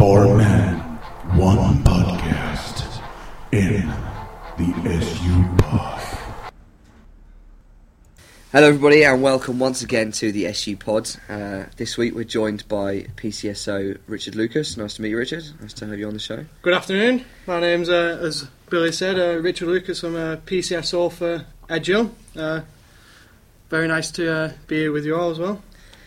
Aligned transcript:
Four 0.00 0.34
men, 0.34 0.78
one 1.36 1.84
podcast 1.84 3.02
in 3.52 3.86
the 4.56 4.94
SU 4.94 5.56
Pod. 5.58 6.00
Hello, 8.50 8.68
everybody, 8.68 9.04
and 9.04 9.22
welcome 9.22 9.58
once 9.58 9.82
again 9.82 10.10
to 10.12 10.32
the 10.32 10.46
SU 10.46 10.78
Pod. 10.78 11.10
Uh, 11.28 11.64
this 11.76 11.98
week 11.98 12.14
we're 12.14 12.24
joined 12.24 12.66
by 12.66 13.08
PCSO 13.16 13.98
Richard 14.06 14.36
Lucas. 14.36 14.78
Nice 14.78 14.94
to 14.94 15.02
meet 15.02 15.10
you, 15.10 15.18
Richard. 15.18 15.44
Nice 15.60 15.74
to 15.74 15.86
have 15.86 15.98
you 15.98 16.06
on 16.06 16.14
the 16.14 16.18
show. 16.18 16.46
Good 16.62 16.72
afternoon. 16.72 17.26
My 17.46 17.60
name's, 17.60 17.90
uh, 17.90 18.20
as 18.22 18.48
Billy 18.70 18.92
said, 18.92 19.18
uh, 19.18 19.38
Richard 19.42 19.68
Lucas. 19.68 20.02
I'm 20.02 20.16
a 20.16 20.38
PCSO 20.38 21.12
for 21.12 21.44
Edgehill. 21.68 22.10
Uh, 22.34 22.62
very 23.68 23.86
nice 23.86 24.10
to 24.12 24.32
uh, 24.32 24.52
be 24.66 24.76
here 24.76 24.92
with 24.92 25.04
you 25.04 25.14
all 25.14 25.30
as 25.30 25.38
well. 25.38 25.62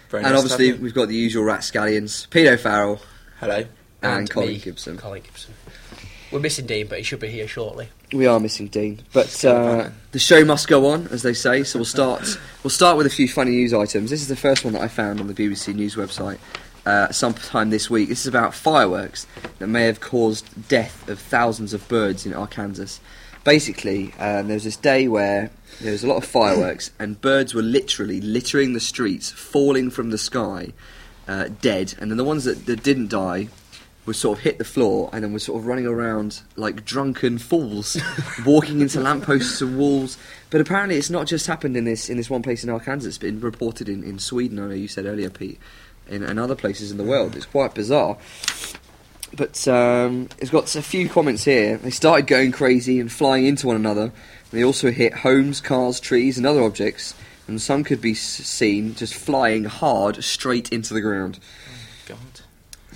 Very 0.10 0.24
and 0.24 0.34
nice 0.34 0.42
obviously, 0.42 0.74
we've 0.74 0.96
got 0.96 1.10
the 1.10 1.16
usual 1.16 1.44
rat 1.44 1.60
scallions. 1.60 2.28
Pedo 2.30 2.60
Farrell 2.60 3.00
hello. 3.40 3.66
And, 4.04 4.30
Colin 4.30 4.50
me, 4.50 4.58
Gibson. 4.60 4.98
Colin 4.98 5.22
Gibson. 5.22 5.54
We're 6.32 6.40
missing 6.40 6.66
Dean, 6.66 6.88
but 6.88 6.98
he 6.98 7.04
should 7.04 7.20
be 7.20 7.30
here 7.30 7.48
shortly. 7.48 7.90
We 8.12 8.26
are 8.26 8.40
missing 8.40 8.68
Dean, 8.68 9.04
but 9.14 9.46
uh, 9.46 9.90
the 10.14 10.20
show 10.20 10.44
must 10.44 10.68
go 10.68 10.88
on, 10.88 11.08
as 11.08 11.22
they 11.22 11.34
say. 11.34 11.64
So 11.64 11.78
we'll 11.78 11.86
start. 11.86 12.40
we'll 12.64 12.72
start 12.72 12.98
with 12.98 13.06
a 13.06 13.12
few 13.12 13.28
funny 13.28 13.52
news 13.52 13.72
items. 13.72 14.10
This 14.10 14.22
is 14.22 14.30
the 14.30 14.36
first 14.36 14.64
one 14.64 14.74
that 14.74 14.82
I 14.82 14.88
found 14.88 15.20
on 15.20 15.28
the 15.28 15.36
BBC 15.36 15.76
News 15.76 15.96
website 15.96 16.40
uh, 16.88 17.12
sometime 17.12 17.70
this 17.70 17.88
week. 17.90 18.10
This 18.10 18.22
is 18.22 18.28
about 18.28 18.56
fireworks 18.56 19.28
that 19.60 19.68
may 19.68 19.84
have 19.84 20.00
caused 20.00 20.68
death 20.68 21.08
of 21.08 21.20
thousands 21.20 21.72
of 21.72 21.88
birds 21.88 22.26
in 22.26 22.34
Arkansas. 22.34 23.00
Basically, 23.44 24.14
um, 24.14 24.48
there 24.48 24.56
was 24.56 24.64
this 24.64 24.78
day 24.78 25.08
where 25.08 25.52
there 25.82 25.92
was 25.92 26.04
a 26.04 26.08
lot 26.08 26.18
of 26.18 26.26
fireworks, 26.26 26.92
and 27.00 27.22
birds 27.22 27.54
were 27.54 27.62
literally 27.62 28.22
littering 28.22 28.74
the 28.74 28.80
streets, 28.80 29.30
falling 29.30 29.92
from 29.92 30.10
the 30.10 30.18
sky, 30.18 30.74
uh, 31.28 31.50
dead. 31.62 31.94
And 32.00 32.10
then 32.10 32.18
the 32.18 32.24
ones 32.24 32.46
that, 32.46 32.66
that 32.66 32.82
didn't 32.82 33.10
die 33.10 33.50
would 34.06 34.16
sort 34.16 34.38
of 34.38 34.44
hit 34.44 34.58
the 34.58 34.66
floor 34.66 35.10
and 35.14 35.24
then 35.24 35.32
were 35.32 35.40
sort 35.40 35.60
of 35.60 35.66
running 35.66 35.86
around 35.86 36.42
like 36.56 36.84
drunken 36.84 37.38
fools, 37.38 37.98
walking 38.46 38.82
into 38.82 39.00
lampposts 39.00 39.62
and 39.62 39.78
walls. 39.78 40.18
But 40.50 40.62
apparently, 40.62 40.98
it's 40.98 41.10
not 41.10 41.28
just 41.28 41.48
happened 41.48 41.78
in 41.78 41.86
this 41.86 42.10
in 42.10 42.18
this 42.18 42.30
one 42.30 42.42
place 42.42 42.64
in 42.64 42.70
Arkansas. 42.70 43.08
It's 43.08 43.18
been 43.18 43.40
reported 43.40 43.88
in, 43.88 44.04
in 44.04 44.20
Sweden. 44.20 44.60
I 44.60 44.68
know 44.68 44.74
you 44.74 44.88
said 44.88 45.06
earlier, 45.06 45.30
Pete, 45.30 45.60
in, 46.08 46.24
and 46.24 46.40
other 46.40 46.56
places 46.56 46.92
in 46.92 46.98
the 46.98 47.04
world. 47.04 47.36
It's 47.36 47.46
quite 47.46 47.74
bizarre. 47.74 48.18
But 49.36 49.68
um, 49.68 50.30
it's 50.38 50.52
got 50.52 50.76
a 50.76 50.82
few 50.82 51.10
comments 51.10 51.44
here. 51.44 51.78
They 51.78 51.90
started 51.90 52.28
going 52.28 52.52
crazy 52.52 53.00
and 53.00 53.12
flying 53.12 53.46
into 53.46 53.68
one 53.68 53.76
another. 53.76 54.12
They 54.52 54.64
also 54.64 54.92
hit 54.92 55.14
homes, 55.14 55.60
cars, 55.60 56.00
trees, 56.00 56.38
and 56.38 56.46
other 56.46 56.62
objects. 56.62 57.16
And 57.48 57.60
some 57.60 57.84
could 57.84 58.00
be 58.00 58.14
seen 58.14 58.94
just 58.94 59.16
flying 59.16 59.64
hard 59.66 60.24
straight 60.24 60.72
into 60.72 60.94
the 60.94 61.02
ground. 61.02 61.40
God. 62.06 62.43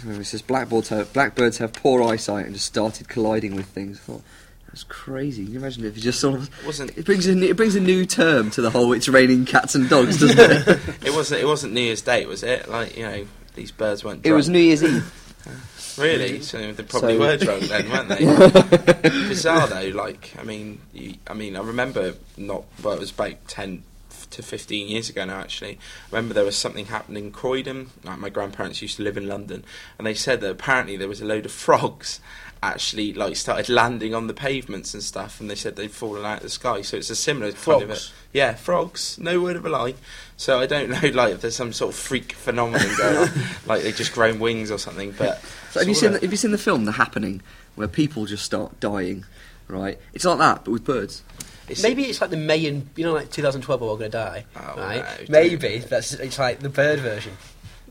It 0.05 0.25
says 0.25 0.41
blackbirds 0.41 0.89
have, 0.89 1.11
blackbirds 1.13 1.57
have 1.59 1.73
poor 1.73 2.03
eyesight 2.03 2.45
and 2.45 2.53
just 2.55 2.65
started 2.67 3.07
colliding 3.07 3.55
with 3.55 3.65
things. 3.67 3.97
I 3.97 4.01
thought 4.01 4.21
that's 4.67 4.83
crazy. 4.83 5.43
Can 5.45 5.53
you 5.53 5.59
imagine 5.59 5.85
if 5.85 5.95
you 5.95 6.03
just 6.03 6.19
sort 6.19 6.35
of 6.39 6.65
Wasn't 6.65 6.95
it 6.97 7.05
brings 7.05 7.25
a 7.25 7.33
new- 7.35 7.47
it 7.49 7.57
brings 7.57 7.75
a 7.75 7.79
new 7.79 8.05
term 8.05 8.51
to 8.51 8.61
the 8.61 8.69
whole 8.69 8.91
"it's 8.93 9.07
raining 9.07 9.45
cats 9.45 9.75
and 9.75 9.89
dogs," 9.89 10.19
doesn't 10.19 10.39
it? 10.39 10.67
it 11.05 11.13
wasn't 11.13 11.41
it 11.41 11.45
wasn't 11.45 11.73
New 11.73 11.81
Year's 11.81 12.01
Day, 12.01 12.25
was 12.25 12.43
it? 12.43 12.69
Like 12.69 12.95
you 12.97 13.03
know, 13.03 13.25
these 13.55 13.71
birds 13.71 14.03
weren't. 14.03 14.25
it 14.25 14.33
was. 14.33 14.49
New 14.49 14.59
Year's 14.59 14.83
Eve. 14.83 15.13
really. 15.97 16.41
So 16.41 16.73
they 16.73 16.83
probably 16.83 17.17
So- 17.17 17.19
were 17.19 17.37
drunk 17.37 17.63
then, 17.63 17.89
weren't 17.89 18.09
they? 18.09 19.09
Bizarre 19.29 19.67
though. 19.67 19.89
Like 19.95 20.35
I 20.37 20.43
mean, 20.43 20.79
you, 20.93 21.15
I 21.27 21.33
mean, 21.33 21.55
I 21.55 21.61
remember 21.61 22.13
not. 22.37 22.65
Well, 22.83 22.93
it 22.93 22.99
was 22.99 23.11
about 23.11 23.47
ten 23.47 23.83
to 24.31 24.41
15 24.41 24.87
years 24.87 25.09
ago 25.09 25.25
now 25.25 25.39
actually. 25.39 25.79
I 26.11 26.15
remember 26.15 26.33
there 26.33 26.43
was 26.43 26.57
something 26.57 26.85
happening 26.85 27.25
in 27.25 27.31
Croydon 27.31 27.91
like 28.03 28.19
my 28.19 28.29
grandparents 28.29 28.81
used 28.81 28.97
to 28.97 29.03
live 29.03 29.17
in 29.17 29.27
London 29.27 29.63
and 29.97 30.07
they 30.07 30.13
said 30.13 30.41
that 30.41 30.51
apparently 30.51 30.97
there 30.97 31.07
was 31.07 31.21
a 31.21 31.25
load 31.25 31.45
of 31.45 31.51
frogs 31.51 32.19
actually 32.63 33.13
like 33.13 33.35
started 33.35 33.69
landing 33.69 34.13
on 34.13 34.27
the 34.27 34.33
pavements 34.33 34.93
and 34.93 35.03
stuff 35.03 35.39
and 35.39 35.49
they 35.49 35.55
said 35.55 35.75
they'd 35.75 35.91
fallen 35.91 36.25
out 36.25 36.37
of 36.37 36.43
the 36.43 36.49
sky. 36.49 36.81
So 36.81 36.97
it's 36.97 37.09
a 37.09 37.15
similar 37.15 37.51
kind 37.51 37.83
of 37.83 37.91
a, 37.91 37.97
yeah 38.33 38.55
frogs. 38.55 39.17
No 39.19 39.41
word 39.41 39.55
of 39.55 39.65
a 39.65 39.69
lie. 39.69 39.95
So 40.37 40.59
I 40.59 40.65
don't 40.65 40.89
know 41.03 41.09
like 41.09 41.33
if 41.33 41.41
there's 41.41 41.55
some 41.55 41.73
sort 41.73 41.93
of 41.93 41.99
freak 41.99 42.33
phenomenon 42.33 42.87
going 42.97 43.17
on 43.17 43.29
like 43.65 43.83
they 43.83 43.91
just 43.91 44.13
grown 44.13 44.39
wings 44.39 44.71
or 44.71 44.77
something 44.77 45.13
but 45.17 45.41
So 45.71 45.79
have 45.79 45.89
you 45.89 45.95
seen 45.95 46.13
have 46.13 46.23
you 46.23 46.37
seen 46.37 46.51
the 46.51 46.57
film 46.57 46.85
The 46.85 46.93
Happening, 46.93 47.41
where 47.75 47.87
people 47.87 48.25
just 48.25 48.43
start 48.43 48.79
dying? 48.79 49.25
Right, 49.67 49.99
it's 50.13 50.23
like 50.23 50.37
that, 50.37 50.63
but 50.63 50.71
with 50.71 50.85
birds. 50.85 51.23
It's- 51.67 51.83
Maybe 51.83 52.03
it's 52.05 52.21
like 52.21 52.29
the 52.29 52.37
Mayan 52.37 52.89
you 52.95 53.03
know, 53.05 53.13
like 53.13 53.29
2012, 53.31 53.81
we're 53.81 53.87
all 53.87 53.97
going 53.97 54.11
to 54.11 54.17
die, 54.17 54.45
Oh, 54.55 54.73
right? 54.77 55.03
no, 55.21 55.25
Maybe 55.29 55.79
that's 55.79 56.13
it's 56.13 56.39
like 56.39 56.59
the 56.59 56.69
bird 56.69 56.99
version. 56.99 57.33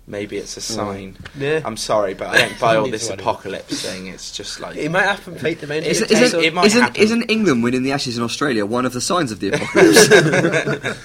maybe 0.08 0.36
it's 0.36 0.56
a 0.56 0.60
sign 0.60 1.16
Yeah, 1.36 1.60
I'm 1.64 1.76
sorry 1.76 2.14
but 2.14 2.28
I 2.28 2.38
don't 2.38 2.60
buy 2.60 2.76
all 2.80 2.88
this 2.88 3.10
apocalypse 3.10 3.82
thing 3.82 4.06
it's 4.06 4.30
just 4.30 4.60
like 4.60 4.76
it 4.76 4.88
might 4.90 5.02
happen. 5.02 5.34
Pete, 5.34 5.60
the 5.60 5.66
main 5.66 5.82
Isn't- 5.82 6.10
isn't- 6.12 6.44
it 6.44 6.54
might 6.54 6.66
isn't, 6.66 6.80
happen. 6.80 7.02
isn't 7.02 7.22
England 7.30 7.64
winning 7.64 7.82
the 7.82 7.90
Ashes 7.92 8.16
in 8.16 8.22
Australia 8.22 8.64
one 8.64 8.86
of 8.86 8.92
the 8.92 9.00
signs 9.00 9.32
of 9.32 9.40
the 9.40 9.48
apocalypse? 9.50 10.96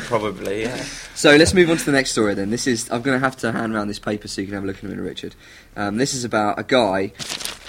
probably 0.08 0.62
yeah 0.62 0.82
So 1.14 1.36
let's 1.36 1.52
move 1.54 1.68
on 1.70 1.76
to 1.76 1.84
the 1.84 1.92
next 1.92 2.12
story 2.12 2.34
then. 2.34 2.50
This 2.50 2.66
is 2.66 2.90
I'm 2.90 3.02
going 3.02 3.18
to 3.20 3.24
have 3.24 3.36
to 3.38 3.52
hand 3.52 3.74
around 3.74 3.88
this 3.88 3.98
paper 3.98 4.26
so 4.28 4.40
you 4.40 4.46
can 4.46 4.54
have 4.54 4.64
a 4.64 4.66
look 4.66 4.78
at 4.78 4.84
it, 4.84 4.90
in 4.92 5.00
Richard. 5.00 5.34
Um, 5.76 5.96
this 5.98 6.14
is 6.14 6.24
about 6.24 6.58
a 6.58 6.62
guy 6.62 7.12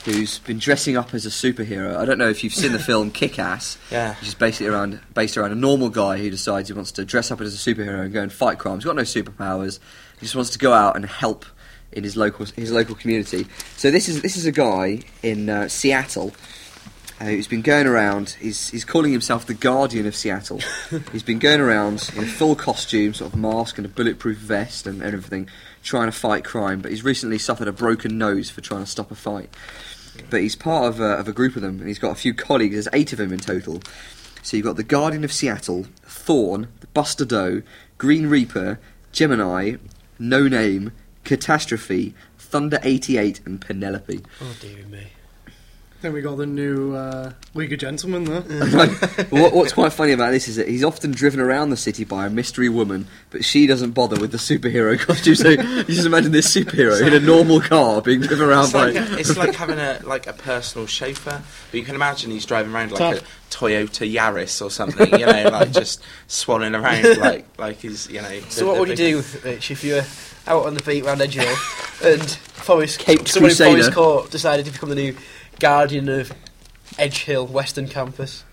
who's 0.08 0.40
been 0.40 0.58
dressing 0.58 0.96
up 0.96 1.14
as 1.14 1.26
a 1.26 1.30
superhero. 1.30 1.98
I 1.98 2.06
don't 2.06 2.18
know 2.18 2.30
if 2.30 2.42
you've 2.44 2.54
seen 2.54 2.72
the 2.72 2.80
film 2.80 3.12
Kick-Ass, 3.12 3.78
yeah 3.92 4.16
which 4.16 4.30
is 4.30 4.36
basically 4.36 4.68
around 4.68 5.00
based 5.14 5.38
around 5.38 5.52
a 5.52 5.56
normal 5.56 5.90
guy 5.90 6.18
who 6.18 6.30
decides 6.30 6.70
he 6.70 6.74
wants 6.74 6.94
to 6.94 7.04
dress 7.04 7.30
up 7.30 7.42
as 7.42 7.54
a 7.54 7.58
superhero 7.58 8.06
and 8.06 8.14
go 8.14 8.22
and 8.22 8.32
fight 8.32 8.58
crime. 8.58 8.76
He's 8.76 8.86
got 8.86 8.96
no 8.96 9.02
superpowers. 9.02 9.80
He 10.20 10.26
just 10.26 10.36
wants 10.36 10.52
to 10.52 10.60
go 10.60 10.72
out 10.72 10.96
and 10.96 11.06
help 11.06 11.46
in 11.92 12.04
his 12.04 12.16
local 12.16 12.46
his 12.46 12.72
local 12.72 12.96
community. 12.96 13.48
So 13.76 13.92
this 13.92 14.08
is 14.08 14.22
this 14.22 14.38
is 14.38 14.46
a 14.46 14.52
guy 14.52 15.02
in 15.22 15.50
uh, 15.50 15.68
Seattle. 15.68 16.34
Uh, 17.20 17.26
who's 17.26 17.48
been 17.48 17.64
going 17.64 17.88
around? 17.88 18.38
He's 18.40 18.70
he's 18.70 18.86
calling 18.86 19.12
himself 19.12 19.46
the 19.46 19.56
Guardian 19.56 20.06
of 20.06 20.16
Seattle. 20.16 20.62
he's 21.12 21.24
been 21.24 21.40
going 21.40 21.60
around 21.60 22.10
in 22.16 22.24
a 22.24 22.28
full 22.28 22.56
costume, 22.56 23.14
sort 23.14 23.34
of 23.34 23.40
mask 23.40 23.78
and 23.78 23.86
a 23.86 23.90
bulletproof 23.90 24.38
vest 24.38 24.86
and, 24.86 25.02
and 25.02 25.14
everything, 25.14 25.50
trying 25.84 26.08
to 26.08 26.12
fight 26.12 26.46
crime. 26.46 26.80
But 26.80 26.92
he's 26.92 27.04
recently 27.04 27.40
suffered 27.40 27.68
a 27.68 27.72
broken 27.72 28.18
nose 28.18 28.50
for 28.52 28.62
trying 28.62 28.84
to 28.84 28.90
stop 28.90 29.10
a 29.10 29.16
fight. 29.16 29.50
But 30.30 30.42
he's 30.42 30.56
part 30.56 30.86
of 30.86 31.00
a, 31.00 31.14
of 31.14 31.28
a 31.28 31.34
group 31.34 31.56
of 31.56 31.62
them, 31.62 31.80
and 31.80 31.88
he's 31.88 32.00
got 32.00 32.12
a 32.12 32.16
few 32.16 32.34
colleagues. 32.34 32.74
There's 32.74 32.88
eight 32.94 33.12
of 33.12 33.18
them 33.18 33.34
in 33.34 33.40
total. 33.40 33.82
So 34.44 34.56
you've 34.56 34.66
got 34.66 34.78
the 34.78 34.84
Guardian 34.84 35.24
of 35.24 35.34
Seattle, 35.34 35.88
Thorn, 36.04 36.70
the 36.80 36.88
Buster 36.88 37.26
Doe, 37.26 37.64
Green 37.98 38.28
Reaper, 38.28 38.80
Gemini, 39.12 39.76
No 40.20 40.48
Name, 40.48 40.92
Catastrophe, 41.24 42.14
Thunder 42.38 42.80
88, 42.84 43.42
and 43.46 43.60
Penelope. 43.60 44.24
Oh 44.42 44.56
dear 44.62 44.86
me. 44.86 45.08
Then 46.02 46.14
we 46.14 46.22
got 46.22 46.38
the 46.38 46.46
new 46.46 46.94
uh, 46.94 47.32
League 47.56 47.74
of 47.74 47.80
Gentlemen 47.80 48.26
there. 48.26 48.42
what, 49.30 49.52
what's 49.54 49.74
quite 49.74 49.92
funny 49.92 50.12
about 50.12 50.30
this 50.30 50.48
is 50.48 50.56
that 50.58 50.68
he's 50.68 50.84
often 50.84 51.10
driven 51.10 51.40
around 51.40 51.72
the 51.72 51.78
city 51.78 52.04
by 52.04 52.28
a 52.28 52.30
mystery 52.30 52.70
woman, 52.70 53.08
but 53.32 53.44
she 53.44 53.66
doesn't 53.66 53.92
bother 53.92 54.20
with 54.20 54.32
the 54.32 54.38
superhero 54.38 55.00
costume. 55.08 55.34
So 55.34 55.50
you 55.50 55.84
just 55.86 56.06
imagine 56.06 56.32
this 56.32 56.54
superhero 56.54 57.02
in 57.02 57.14
a 57.14 57.20
normal 57.20 57.62
car 57.62 58.04
being 58.04 58.22
driven 58.22 58.48
around 58.48 58.66
It's 58.66 58.74
by. 58.74 58.92
like, 58.92 58.96
it's 59.20 59.38
like 59.38 59.56
having 59.56 59.80
a 59.80 60.00
like 60.04 60.28
a 60.28 60.34
personal 60.34 60.86
chauffeur, 60.86 61.42
but 61.72 61.78
you 61.78 61.84
can 61.84 61.96
imagine 61.96 62.30
he's 62.30 62.46
driving 62.46 62.74
around 62.74 62.92
like 62.92 63.18
a 63.18 63.26
Toyota 63.50 64.12
Yaris 64.12 64.64
or 64.64 64.70
something, 64.70 65.20
you 65.20 65.26
know, 65.26 65.50
like 65.50 65.72
just 65.72 66.04
swanning 66.28 66.80
around 66.80 67.18
like 67.20 67.46
like 67.58 67.78
he's 67.78 68.08
you 68.08 68.22
know. 68.22 68.40
So 68.50 68.62
the- 68.62 68.68
what 68.68 68.74
the 68.76 68.80
would 68.82 68.90
you 68.90 68.96
do, 68.96 69.24
Rich, 69.44 69.72
if 69.72 69.84
you 69.84 69.96
were 69.96 70.06
out 70.48 70.66
on 70.66 70.76
the 70.76 70.84
beat 70.84 71.04
round 71.04 71.22
Edgehill 71.22 72.14
and 72.14 72.30
Forest 72.30 73.00
Caped 73.00 73.28
someone 73.28 73.50
Crusader. 73.50 73.72
Forest 73.72 73.94
Court 73.94 74.32
decided 74.32 74.66
to 74.66 74.72
become 74.72 74.90
the 74.90 74.96
new 74.96 75.16
guardian 75.60 76.10
of 76.10 76.32
Edgehill 76.98 77.50
Western 77.50 77.88
Campus? 77.88 78.44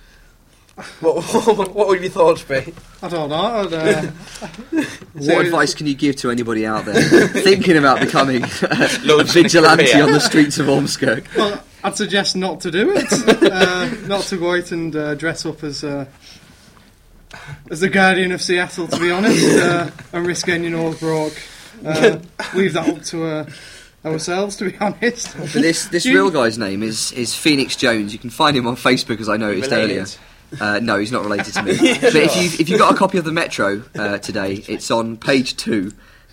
What, 1.00 1.22
what 1.74 1.88
would 1.88 2.00
your 2.00 2.10
thoughts 2.10 2.42
be? 2.42 2.74
I 3.00 3.08
don't 3.08 3.28
know. 3.28 3.36
I'd, 3.36 3.72
uh, 3.72 4.02
What 5.12 5.46
advice 5.46 5.72
can 5.72 5.86
you 5.86 5.94
give 5.94 6.16
to 6.16 6.30
anybody 6.30 6.66
out 6.66 6.84
there 6.84 7.28
thinking 7.28 7.76
about 7.76 8.00
becoming 8.00 8.42
a 8.42 9.24
vigilante 9.24 10.00
on 10.00 10.10
the 10.10 10.18
streets 10.18 10.58
of 10.58 10.66
Ormskirk? 10.66 11.36
well, 11.36 11.62
I'd 11.84 11.96
suggest 11.96 12.34
not 12.34 12.60
to 12.62 12.70
do 12.72 12.92
it. 12.96 13.12
uh, 13.52 13.88
not 14.08 14.22
to 14.24 14.36
go 14.36 14.56
out 14.56 14.72
and 14.72 14.96
uh, 14.96 15.14
dress 15.14 15.46
up 15.46 15.62
as 15.62 15.84
uh, 15.84 16.06
as 17.70 17.80
the 17.80 17.88
Guardian 17.88 18.32
of 18.32 18.42
Seattle, 18.42 18.88
to 18.88 18.98
be 18.98 19.10
honest, 19.10 19.44
uh, 19.58 19.90
and 20.12 20.26
risk 20.26 20.46
getting 20.46 20.62
your 20.64 20.72
nose 20.72 20.98
broke. 20.98 21.40
Uh, 21.84 22.18
leave 22.54 22.72
that 22.72 22.88
up 22.88 23.02
to 23.02 23.24
uh, 23.24 23.46
ourselves, 24.04 24.56
to 24.56 24.70
be 24.70 24.76
honest. 24.80 25.36
But 25.36 25.52
this 25.52 25.86
this 25.86 26.06
real 26.06 26.30
guy's 26.30 26.58
name 26.58 26.82
is 26.82 27.12
is 27.12 27.34
Phoenix 27.34 27.76
Jones. 27.76 28.12
You 28.12 28.18
can 28.18 28.30
find 28.30 28.56
him 28.56 28.66
on 28.66 28.76
Facebook, 28.76 29.20
as 29.20 29.28
I 29.28 29.36
noticed 29.36 29.70
Related. 29.70 29.90
earlier. 29.90 30.06
Uh, 30.60 30.78
no, 30.80 30.98
he's 30.98 31.10
not 31.10 31.24
related 31.24 31.52
to 31.54 31.62
me. 31.62 31.76
but 32.00 32.14
if 32.14 32.36
you 32.36 32.42
if 32.60 32.68
you 32.68 32.78
got 32.78 32.94
a 32.94 32.96
copy 32.96 33.18
of 33.18 33.24
the 33.24 33.32
Metro 33.32 33.82
uh, 33.96 34.18
today, 34.18 34.62
it's 34.68 34.90
on 34.90 35.16
page 35.16 35.56
two. 35.56 35.92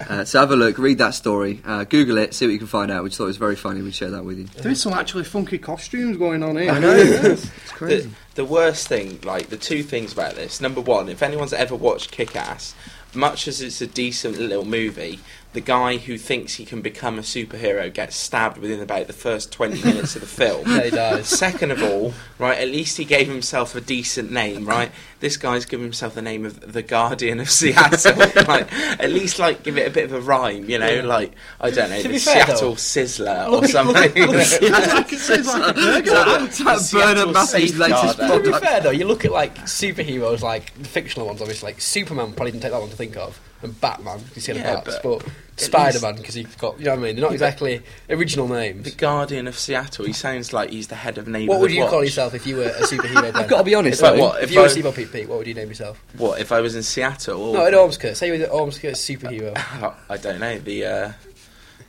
Uh, 0.09 0.25
so 0.25 0.39
have 0.39 0.50
a 0.50 0.56
look, 0.56 0.79
read 0.79 0.97
that 0.97 1.13
story, 1.13 1.62
uh, 1.63 1.83
Google 1.83 2.18
it, 2.18 2.33
see 2.33 2.45
what 2.47 2.51
you 2.51 2.57
can 2.57 2.65
find 2.68 2.89
out. 2.91 3.03
We 3.03 3.09
just 3.09 3.19
thought 3.19 3.25
it 3.25 3.27
was 3.27 3.38
very 3.38 3.56
funny. 3.56 3.83
We'd 3.83 3.94
share 3.94 4.09
that 4.09 4.25
with 4.25 4.39
you. 4.39 4.45
There's 4.45 4.81
some 4.81 4.94
actually 4.94 5.25
funky 5.25 5.59
costumes 5.59 6.17
going 6.17 6.41
on 6.41 6.57
here. 6.57 6.71
I 6.71 6.79
know. 6.79 6.95
Yes. 6.95 7.51
It's 7.63 7.71
crazy. 7.71 8.09
The, 8.09 8.15
the 8.35 8.45
worst 8.45 8.88
thing, 8.88 9.19
like 9.24 9.50
the 9.50 9.57
two 9.57 9.83
things 9.83 10.12
about 10.12 10.33
this. 10.33 10.59
Number 10.59 10.81
one, 10.81 11.07
if 11.07 11.21
anyone's 11.21 11.53
ever 11.53 11.75
watched 11.75 12.09
Kick 12.12 12.35
Ass, 12.35 12.74
much 13.13 13.47
as 13.47 13.62
it's 13.62 13.79
a 13.81 13.85
decent 13.85 14.39
little 14.39 14.65
movie, 14.65 15.19
the 15.53 15.62
guy 15.62 15.98
who 15.98 16.18
thinks 16.18 16.56
he 16.56 16.65
can 16.65 16.81
become 16.81 17.19
a 17.19 17.21
superhero 17.21 17.94
gets 17.94 18.15
stabbed 18.15 18.57
within 18.57 18.80
about 18.80 19.07
the 19.07 19.13
first 19.13 19.51
20 19.51 19.81
minutes 19.86 20.15
of 20.15 20.21
the 20.21 20.27
film. 20.27 20.68
Yeah, 20.68 20.83
he 20.83 20.89
dies. 20.92 21.27
Second 21.27 21.71
of 21.71 21.83
all, 21.83 22.13
right, 22.39 22.57
at 22.57 22.69
least 22.69 22.98
he 22.98 23.06
gave 23.06 23.27
himself 23.27 23.75
a 23.75 23.81
decent 23.81 24.31
name, 24.31 24.65
right? 24.65 24.92
This 25.19 25.38
guy's 25.38 25.65
given 25.65 25.86
himself 25.86 26.15
the 26.15 26.21
name 26.21 26.45
of 26.45 26.74
the 26.74 26.81
Guardian 26.81 27.39
of 27.39 27.50
Seattle. 27.50 28.18
like, 28.48 28.71
at 28.74 29.12
least, 29.12 29.39
like, 29.39 29.62
give 29.63 29.77
it 29.77 29.88
a 29.88 29.92
bit 29.92 30.06
of 30.06 30.13
a 30.13 30.21
rhyme, 30.21 30.69
you 30.69 30.80
know? 30.80 31.01
Like, 31.01 31.33
I 31.59 31.69
don't 31.69 31.89
know, 31.89 32.01
To 32.01 32.07
the 32.07 32.18
Seattle 32.18 32.71
though- 32.71 32.75
Sizzler 32.75 33.45
oh, 33.48 33.59
or 33.59 33.68
something. 33.68 34.12
Sounds 35.21 35.48
like 35.48 35.69
a 35.69 35.74
burger. 35.74 36.12
That 36.12 36.89
Bernard 36.92 37.36
latest. 37.77 38.18
To 38.18 38.39
be 38.39 38.51
fair 38.65 38.81
though, 38.81 38.92
you 38.92 39.06
look 39.06 39.25
at 39.25 39.31
like 39.31 39.56
superheroes, 39.65 40.42
like 40.42 40.74
the 40.75 40.88
fictional 40.88 41.27
ones, 41.27 41.42
obviously, 41.42 41.71
like 41.71 41.81
Superman 41.81 42.33
probably 42.33 42.51
didn't 42.51 42.63
take 42.63 42.71
that 42.71 42.80
long 42.80 42.89
to 42.89 42.95
think 42.95 43.18
of, 43.18 43.39
and 43.63 43.80
Batman 43.81 44.19
because 44.19 44.46
he's 44.46 44.56
got 44.56 44.66
Yeah, 44.66 44.80
a 44.80 44.84
bats, 44.84 45.00
but 45.04 45.25
Spider 45.58 46.00
Man 46.00 46.16
because 46.16 46.34
he's 46.36 46.56
got, 46.56 46.80
you 46.80 46.86
know 46.86 46.92
what 46.92 47.00
I 47.00 47.04
mean? 47.04 47.16
They're 47.16 47.24
not 47.25 47.34
exactly 47.34 47.81
original 48.10 48.48
names. 48.48 48.84
The 48.86 48.92
Guardian 48.98 49.48
of 49.48 49.58
Seattle. 49.58 50.06
He 50.06 50.13
sounds 50.13 50.54
like 50.54 50.72
he's 50.72 50.88
the 50.88 50.96
head 50.96 51.18
of 51.19 51.28
neighbourhood 51.28 51.50
What 51.50 51.60
would 51.62 51.72
you 51.72 51.81
watch. 51.81 51.90
call 51.92 52.04
yourself 52.04 52.34
if 52.34 52.48
you 52.48 52.56
were 52.58 52.63
a 52.63 52.81
superhero? 52.81 53.36
I've 53.36 53.48
got 53.50 53.60
to 53.60 53.63
be 53.63 53.75
honest, 53.75 54.02
If 54.02 54.08
I- 54.08 54.18
what? 54.18 54.38
if, 54.38 54.44
if 54.50 54.52
you 54.56 54.62
were 54.62 54.69
Steve 54.69 54.96
Pete 54.96 55.12
Pete, 55.12 55.30
what 55.30 55.38
would 55.38 55.48
you 55.48 55.54
name 55.54 55.68
yourself? 55.68 56.02
What 56.18 56.40
if 56.42 56.52
I 56.52 56.62
was 56.62 56.75
in 56.75 56.84
Seattle? 56.84 57.42
Or, 57.42 57.54
No, 57.58 57.66
in 57.68 57.74
Ormskirk. 57.74 58.16
Say 58.16 58.28
you 58.34 58.40
were 58.40 58.46
an 58.46 58.52
Ormskirk 58.52 58.94
superhero. 58.94 59.54
I 60.10 60.18
don't 60.18 60.40
know 60.40 60.58
the. 60.60 60.86
Uh, 60.86 61.12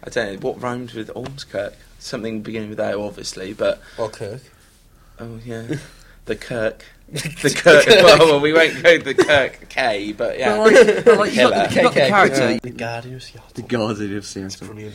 I 0.04 0.10
don't 0.10 0.32
know 0.34 0.48
what 0.48 0.60
rhymes 0.60 0.94
with 0.94 1.08
Ormskirk. 1.14 1.72
Something 1.98 2.42
beginning 2.42 2.68
with 2.70 2.80
O, 2.80 3.06
obviously, 3.06 3.52
but 3.54 3.80
or 3.96 4.08
Kirk. 4.10 4.40
oh 5.20 5.38
yeah, 5.46 5.62
the 6.26 6.36
Kirk, 6.36 6.84
the 7.10 7.50
Kirk. 7.56 7.86
well, 7.86 8.18
well, 8.18 8.40
we 8.40 8.52
won't 8.52 8.82
go 8.82 8.98
the 8.98 9.14
Kirk 9.14 9.68
K, 9.68 10.12
but 10.12 10.38
yeah. 10.38 10.56
But 10.56 10.72
like, 10.72 11.04
but 11.04 11.18
like, 11.18 11.30
you 11.32 11.36
got, 11.48 11.70
the, 11.70 11.74
you 11.74 11.82
got 11.82 11.94
the 11.94 12.00
KK. 12.00 12.08
character, 12.08 12.58
The 12.62 12.70
Guardian 12.70 13.14
of 13.16 13.22
Seattle. 13.22 13.50
the 13.54 13.62
Guardian 13.62 14.16
of 14.16 14.24
Seattle. 14.26 14.66
Brilliant. 14.68 14.94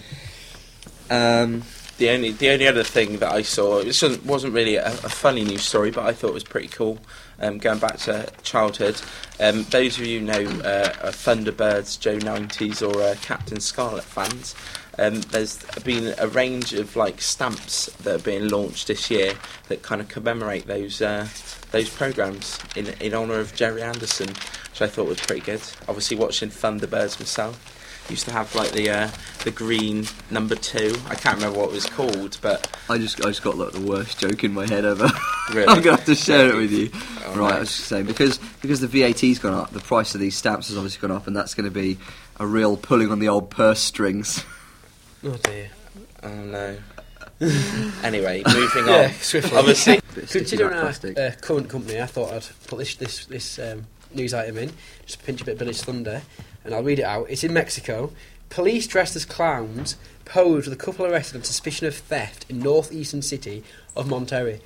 Um, 1.10 1.64
The 1.98 2.10
only 2.12 2.32
the 2.32 2.50
only 2.50 2.68
other 2.68 2.84
thing 2.84 3.18
that 3.20 3.32
I 3.32 3.42
saw 3.42 3.82
this 3.84 4.02
wasn't, 4.02 4.26
wasn't 4.26 4.54
really 4.54 4.76
a, 4.76 4.88
a 4.88 5.10
funny 5.10 5.44
news 5.44 5.64
story, 5.64 5.90
but 5.92 6.06
I 6.06 6.14
thought 6.14 6.30
it 6.30 6.34
was 6.34 6.44
pretty 6.44 6.68
cool. 6.68 7.00
Um, 7.40 7.58
going 7.60 7.80
back 7.80 7.98
to 8.00 8.28
childhood, 8.44 9.00
um, 9.40 9.64
those 9.70 9.98
of 10.00 10.06
you 10.06 10.20
who 10.20 10.26
know 10.26 10.42
uh, 10.62 10.94
are 11.04 11.12
Thunderbirds, 11.12 12.00
Joe 12.00 12.18
Nineties, 12.18 12.82
or 12.82 13.02
uh, 13.02 13.16
Captain 13.22 13.60
Scarlet 13.60 14.04
fans. 14.04 14.56
Um, 15.00 15.22
there's 15.22 15.58
been 15.84 16.16
a 16.18 16.28
range 16.28 16.74
of 16.74 16.96
like 16.96 17.22
stamps 17.22 17.86
that 17.98 18.16
are 18.16 18.24
being 18.24 18.50
launched 18.50 18.88
this 18.88 19.12
year 19.12 19.34
that 19.68 19.84
kind 19.84 20.02
of 20.02 20.08
commemorate 20.08 20.66
those 20.66 21.02
uh, 21.02 21.28
those 21.72 21.90
programs 21.90 22.60
in 22.76 22.88
in 23.00 23.14
honour 23.14 23.40
of 23.40 23.56
Gerry 23.56 23.84
Anderson, 23.84 24.30
which 24.30 24.82
I 24.82 24.88
thought 24.88 25.08
was 25.08 25.20
pretty 25.20 25.42
good. 25.42 25.62
Obviously, 25.88 26.18
watching 26.18 26.50
Thunderbirds 26.50 27.20
myself. 27.20 27.74
Used 28.10 28.24
to 28.24 28.32
have 28.32 28.56
like 28.56 28.72
the 28.72 28.90
uh, 28.90 29.10
the 29.44 29.52
green 29.52 30.06
number 30.32 30.56
two. 30.56 30.96
I 31.10 31.16
can't 31.16 31.36
remember 31.36 31.60
what 31.60 31.70
it 31.70 31.74
was 31.74 31.88
called, 31.88 32.38
but 32.42 32.74
I 32.90 32.98
just 32.98 33.20
I 33.20 33.28
just 33.28 33.44
got 33.44 33.58
like 33.58 33.74
the 33.74 33.82
worst 33.82 34.18
joke 34.20 34.46
in 34.46 34.54
my 34.54 34.66
head 34.68 34.86
ever. 34.86 35.10
Really? 35.54 35.68
I'm 35.68 35.82
gonna 35.82 35.96
have 35.96 36.06
to 36.08 36.16
share 36.16 36.50
it 36.50 36.56
with 36.56 36.74
you. 36.74 36.90
Oh, 37.26 37.40
right, 37.40 37.54
I 37.54 37.60
was 37.60 37.70
just 37.70 37.86
saying 37.86 38.06
because 38.06 38.38
because 38.62 38.82
the 38.82 38.88
VAT's 38.88 39.40
gone 39.40 39.54
up, 39.54 39.72
the 39.72 39.80
price 39.80 40.14
of 40.14 40.20
these 40.20 40.36
stamps 40.36 40.68
has 40.68 40.76
obviously 40.76 41.00
gone 41.08 41.16
up, 41.16 41.26
and 41.26 41.34
that's 41.34 41.54
going 41.54 41.64
to 41.64 41.72
be 41.72 41.98
a 42.38 42.46
real 42.46 42.76
pulling 42.76 43.14
on 43.14 43.20
the 43.20 43.30
old 43.30 43.50
purse 43.50 43.80
strings. 43.80 44.44
Oh 45.28 45.36
dear. 45.44 45.70
oh 46.24 46.30
no. 46.30 46.78
anyway, 48.04 48.44
moving 48.48 48.84
on. 48.84 48.88
Yeah, 48.88 49.12
swiftly. 49.12 49.58
Obviously, 49.58 50.00
Bit 50.16 50.24
of 50.24 50.30
sticky 50.30 50.40
Considering 50.40 50.70
back 50.70 50.78
our 50.78 50.84
plastic. 50.84 51.20
uh, 51.20 51.32
current 51.42 51.70
company, 51.70 52.02
I 52.02 52.06
thought 52.06 52.32
I'd 52.32 52.48
put 52.68 52.80
this 52.80 52.96
this 52.96 53.26
this 53.26 53.60
um, 53.60 53.86
news 54.14 54.34
item 54.34 54.58
in, 54.58 54.72
just 55.06 55.20
to 55.20 55.26
pinch 55.26 55.42
a 55.42 55.46
bit 55.46 55.54
of 55.54 55.60
Village 55.60 55.82
Thunder, 55.82 56.22
and 56.64 56.74
I'll 56.74 56.82
read 56.82 57.00
it 57.00 57.04
out. 57.04 57.28
It's 57.30 57.44
in 57.44 57.52
Mexico. 57.52 58.14
Police 58.50 58.88
dressed 58.88 59.18
as 59.18 59.26
clowns 59.26 59.98
posed 60.24 60.70
with 60.70 60.80
a 60.80 60.82
couple 60.82 61.06
arrested 61.06 61.36
on 61.36 61.44
suspicion 61.44 61.88
of 61.88 61.96
theft 61.96 62.46
in 62.48 62.60
northeastern 62.60 63.22
city 63.22 63.66
of 63.98 64.08
Monterrey. 64.08 64.62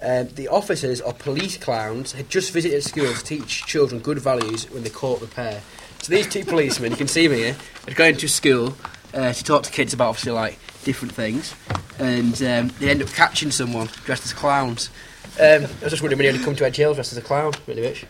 Um, 0.00 0.28
the 0.28 0.48
officers 0.48 1.02
or 1.02 1.12
police 1.12 1.58
clowns 1.58 2.12
had 2.12 2.30
just 2.30 2.52
visited 2.52 2.82
school 2.82 3.12
to 3.12 3.22
teach 3.22 3.66
children 3.66 4.00
good 4.00 4.18
values 4.18 4.64
when 4.70 4.82
they 4.82 4.88
caught 4.88 5.20
the 5.20 5.26
pair. 5.26 5.60
So 6.00 6.14
these 6.14 6.26
two 6.26 6.46
policemen, 6.46 6.92
you 6.92 6.96
can 6.96 7.08
see 7.08 7.26
them 7.26 7.36
here, 7.36 7.56
had 7.84 7.94
gone 7.94 8.08
into 8.08 8.26
school 8.26 8.74
uh, 9.14 9.32
to 9.32 9.44
talk 9.44 9.62
to 9.64 9.70
kids 9.70 9.92
about 9.92 10.08
obviously 10.10 10.32
like 10.32 10.58
different 10.84 11.14
things, 11.14 11.54
and 11.98 12.34
um, 12.42 12.68
they 12.78 12.90
end 12.90 13.02
up 13.02 13.08
catching 13.08 13.50
someone 13.50 13.88
dressed 14.04 14.24
as 14.24 14.32
clowns. 14.32 14.90
Um, 15.38 15.64
I 15.64 15.84
was 15.84 15.90
just 15.90 16.02
wondering 16.02 16.18
when 16.18 16.34
he'd 16.34 16.44
come 16.44 16.56
to 16.56 16.66
Edge 16.66 16.76
Hill 16.76 16.94
dressed 16.94 17.12
as 17.12 17.18
a 17.18 17.22
clown, 17.22 17.52
really 17.66 17.82
rich. 17.82 18.04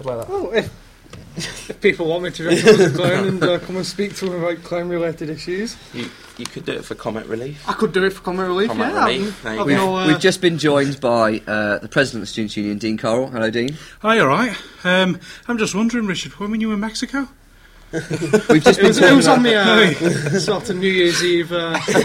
I'd 0.00 0.06
like 0.06 0.18
that. 0.18 0.26
Oh, 0.28 0.50
if, 0.52 1.70
if 1.70 1.80
people 1.80 2.06
want 2.06 2.24
me 2.24 2.30
to 2.30 2.42
dress 2.42 2.62
up 2.64 2.80
as 2.80 2.92
a 2.92 2.96
clown 2.96 3.26
and 3.26 3.42
uh, 3.42 3.58
come 3.58 3.76
and 3.76 3.86
speak 3.86 4.14
to 4.16 4.26
them 4.26 4.42
about 4.42 4.62
clown-related 4.64 5.28
issues, 5.28 5.76
you, 5.92 6.08
you 6.36 6.46
could 6.46 6.64
do 6.64 6.72
it 6.72 6.84
for 6.84 6.94
comic 6.94 7.28
relief. 7.28 7.68
I 7.68 7.74
could 7.74 7.92
do 7.92 8.04
it 8.04 8.12
for 8.12 8.22
comic 8.22 8.46
relief. 8.46 8.68
Comic 8.68 8.92
yeah, 8.92 9.04
relief, 9.04 9.42
there 9.42 9.60
I've, 9.60 9.68
you 9.68 9.76
I've 9.76 9.80
no, 9.80 9.96
uh, 9.96 10.06
We've 10.06 10.20
just 10.20 10.40
been 10.40 10.58
joined 10.58 11.00
by 11.00 11.42
uh, 11.46 11.78
the 11.78 11.88
president 11.88 12.22
of 12.22 12.28
the 12.28 12.32
Students' 12.32 12.56
Union, 12.56 12.78
Dean 12.78 12.96
Coral. 12.96 13.28
Hello, 13.28 13.50
Dean. 13.50 13.76
Hi, 14.00 14.18
all 14.20 14.28
right. 14.28 14.56
Um, 14.84 15.20
I'm 15.48 15.58
just 15.58 15.74
wondering, 15.74 16.06
Richard, 16.06 16.32
when 16.34 16.50
were 16.50 16.56
you 16.56 16.72
in 16.72 16.80
Mexico? 16.80 17.28
We've 17.92 18.62
just 18.62 18.78
It 18.78 18.82
been 18.82 18.86
was, 18.88 18.98
it 18.98 19.00
talking 19.00 19.16
was 19.16 19.28
on 19.28 19.46
about, 19.46 19.94
the 19.96 20.36
uh, 20.36 20.38
sort 20.40 20.68
of 20.70 20.76
New 20.76 20.90
Year's 20.90 21.24
Eve. 21.24 21.50
Uh, 21.50 21.80
so, 21.80 22.02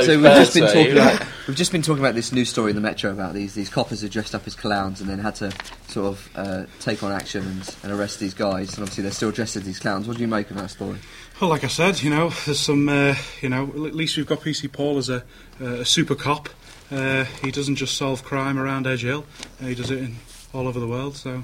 so 0.00 0.18
we've 0.18 0.22
just 0.22 0.54
been 0.54 0.62
birds, 0.62 0.74
were 0.74 0.80
you? 0.80 0.86
talking 0.86 0.92
about 0.92 1.26
we've 1.46 1.56
just 1.56 1.70
been 1.70 1.82
talking 1.82 2.02
about 2.02 2.14
this 2.14 2.32
news 2.32 2.48
story 2.48 2.70
in 2.70 2.76
the 2.76 2.80
Metro 2.80 3.10
about 3.10 3.34
these 3.34 3.52
these 3.52 3.68
coppers 3.68 4.00
who 4.00 4.08
dressed 4.08 4.34
up 4.34 4.46
as 4.46 4.54
clowns 4.54 5.02
and 5.02 5.10
then 5.10 5.18
had 5.18 5.34
to 5.34 5.52
sort 5.88 6.06
of 6.06 6.30
uh, 6.34 6.64
take 6.78 7.02
on 7.02 7.12
action 7.12 7.46
and, 7.46 7.76
and 7.82 7.92
arrest 7.92 8.20
these 8.20 8.32
guys. 8.32 8.72
And 8.72 8.84
obviously 8.84 9.02
they're 9.02 9.12
still 9.12 9.32
dressed 9.32 9.56
as 9.56 9.64
these 9.64 9.78
clowns. 9.78 10.08
What 10.08 10.16
do 10.16 10.22
you 10.22 10.28
make 10.28 10.50
of 10.50 10.56
that 10.56 10.70
story? 10.70 10.98
Well, 11.38 11.50
like 11.50 11.64
I 11.64 11.68
said, 11.68 12.02
you 12.02 12.08
know, 12.08 12.30
there's 12.46 12.58
some, 12.58 12.88
uh, 12.88 13.14
you 13.42 13.50
know, 13.50 13.64
at 13.64 13.94
least 13.94 14.16
we've 14.16 14.26
got 14.26 14.40
PC 14.40 14.72
Paul 14.72 14.96
as 14.96 15.10
a, 15.10 15.24
uh, 15.60 15.80
a 15.80 15.84
super 15.84 16.14
cop. 16.14 16.48
Uh, 16.90 17.24
he 17.42 17.50
doesn't 17.50 17.76
just 17.76 17.98
solve 17.98 18.24
crime 18.24 18.58
around 18.58 18.86
Edge 18.86 19.02
Hill, 19.02 19.26
uh, 19.62 19.66
he 19.66 19.74
does 19.74 19.90
it 19.90 19.98
in 19.98 20.16
all 20.54 20.66
over 20.68 20.80
the 20.80 20.88
world. 20.88 21.16
So 21.16 21.42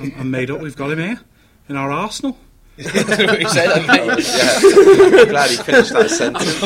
I'm, 0.00 0.12
I'm 0.18 0.30
made 0.30 0.50
up. 0.50 0.60
We've 0.62 0.74
got 0.74 0.90
him 0.90 0.98
here 1.00 1.20
in 1.68 1.76
our 1.76 1.90
arsenal. 1.90 2.36
he 2.76 2.84
said, 2.84 2.98
Oh, 3.02 3.40
okay. 3.80 4.22
yeah. 4.22 5.20
I'm 5.20 5.28
glad 5.28 5.50
he 5.50 5.56
finished 5.56 5.92
that 5.92 6.10
sentence. 6.10 6.60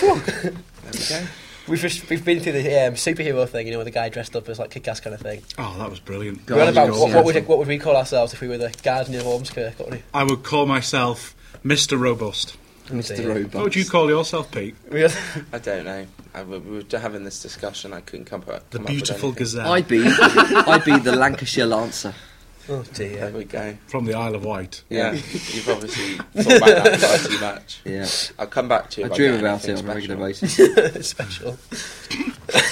there 0.00 0.92
we 0.92 0.98
go. 1.08 1.26
We've 1.68 1.80
just 1.80 2.08
we've 2.08 2.24
been 2.24 2.38
through 2.38 2.52
the 2.52 2.86
um, 2.86 2.94
superhero 2.94 3.48
thing, 3.48 3.66
you 3.66 3.72
know, 3.72 3.78
with 3.78 3.86
the 3.86 3.90
guy 3.90 4.08
dressed 4.08 4.36
up 4.36 4.48
as 4.48 4.60
like 4.60 4.70
kick-ass 4.70 5.00
kind 5.00 5.14
of 5.14 5.20
thing. 5.20 5.42
Oh, 5.58 5.74
that 5.78 5.90
was 5.90 5.98
brilliant. 5.98 6.46
Go 6.46 6.54
We're 6.54 6.62
on 6.62 6.68
on, 6.68 6.72
about 6.74 6.90
what, 6.90 7.12
what 7.12 7.24
would 7.24 7.48
what 7.48 7.58
would 7.58 7.66
we 7.66 7.78
call 7.78 7.96
ourselves 7.96 8.32
if 8.32 8.40
we 8.40 8.46
were 8.46 8.56
the 8.58 8.72
Guardian 8.84 9.18
of 9.18 9.26
Ormskirk? 9.26 9.76
What 9.80 9.90
would 9.90 10.02
I 10.14 10.22
would 10.22 10.44
call 10.44 10.66
myself 10.66 11.34
Mr. 11.64 11.98
Robust. 11.98 12.56
Mr. 12.86 13.16
dear. 13.16 13.28
Robot. 13.34 13.54
What 13.54 13.64
would 13.64 13.76
you 13.76 13.84
call 13.84 14.08
yourself, 14.08 14.50
Pete? 14.52 14.74
we? 14.90 15.02
we 15.04 15.08
I 15.52 15.58
don't 15.58 15.84
know. 15.84 16.06
I, 16.34 16.42
we 16.42 16.58
we 16.58 16.82
were 16.90 16.98
having 16.98 17.24
this 17.24 17.40
discussion. 17.42 17.92
I 17.92 18.00
couldn't 18.00 18.26
come 18.26 18.42
up. 18.42 18.68
The 18.70 18.78
come 18.78 18.86
up 18.86 18.88
with 18.92 18.96
beautiful 18.98 19.28
anything. 19.30 19.38
gazelle 19.44 19.72
I'd 19.72 19.88
be 19.88 20.04
I'd 20.06 20.84
be 20.84 20.98
the 20.98 21.14
Lancashire 21.16 21.66
Lancer. 21.66 22.14
oh 22.68 22.82
There 22.82 23.08
dear. 23.08 23.30
we 23.30 23.44
go. 23.44 23.76
from 23.86 24.04
the 24.06 24.14
Isle 24.14 24.34
of 24.34 24.44
Wight. 24.44 24.82
Yeah, 24.90 25.12
you've 25.12 25.68
obviously 25.68 26.16
thought 26.42 26.56
about 26.56 26.84
that 26.84 27.00
far 27.00 27.30
too 27.30 27.40
much. 27.40 27.80
Yeah, 27.84 28.06
I'll 28.38 28.46
come 28.48 28.68
back 28.68 28.90
to 28.90 29.00
you. 29.02 29.06
I 29.10 29.16
dream 29.16 29.34
about 29.34 29.64
it 29.64 29.70
anything 29.70 29.88
on 29.88 29.90
a 29.90 29.94
regular 29.94 30.32
special. 30.34 30.48
basis. 30.68 31.08
Special. 31.08 31.58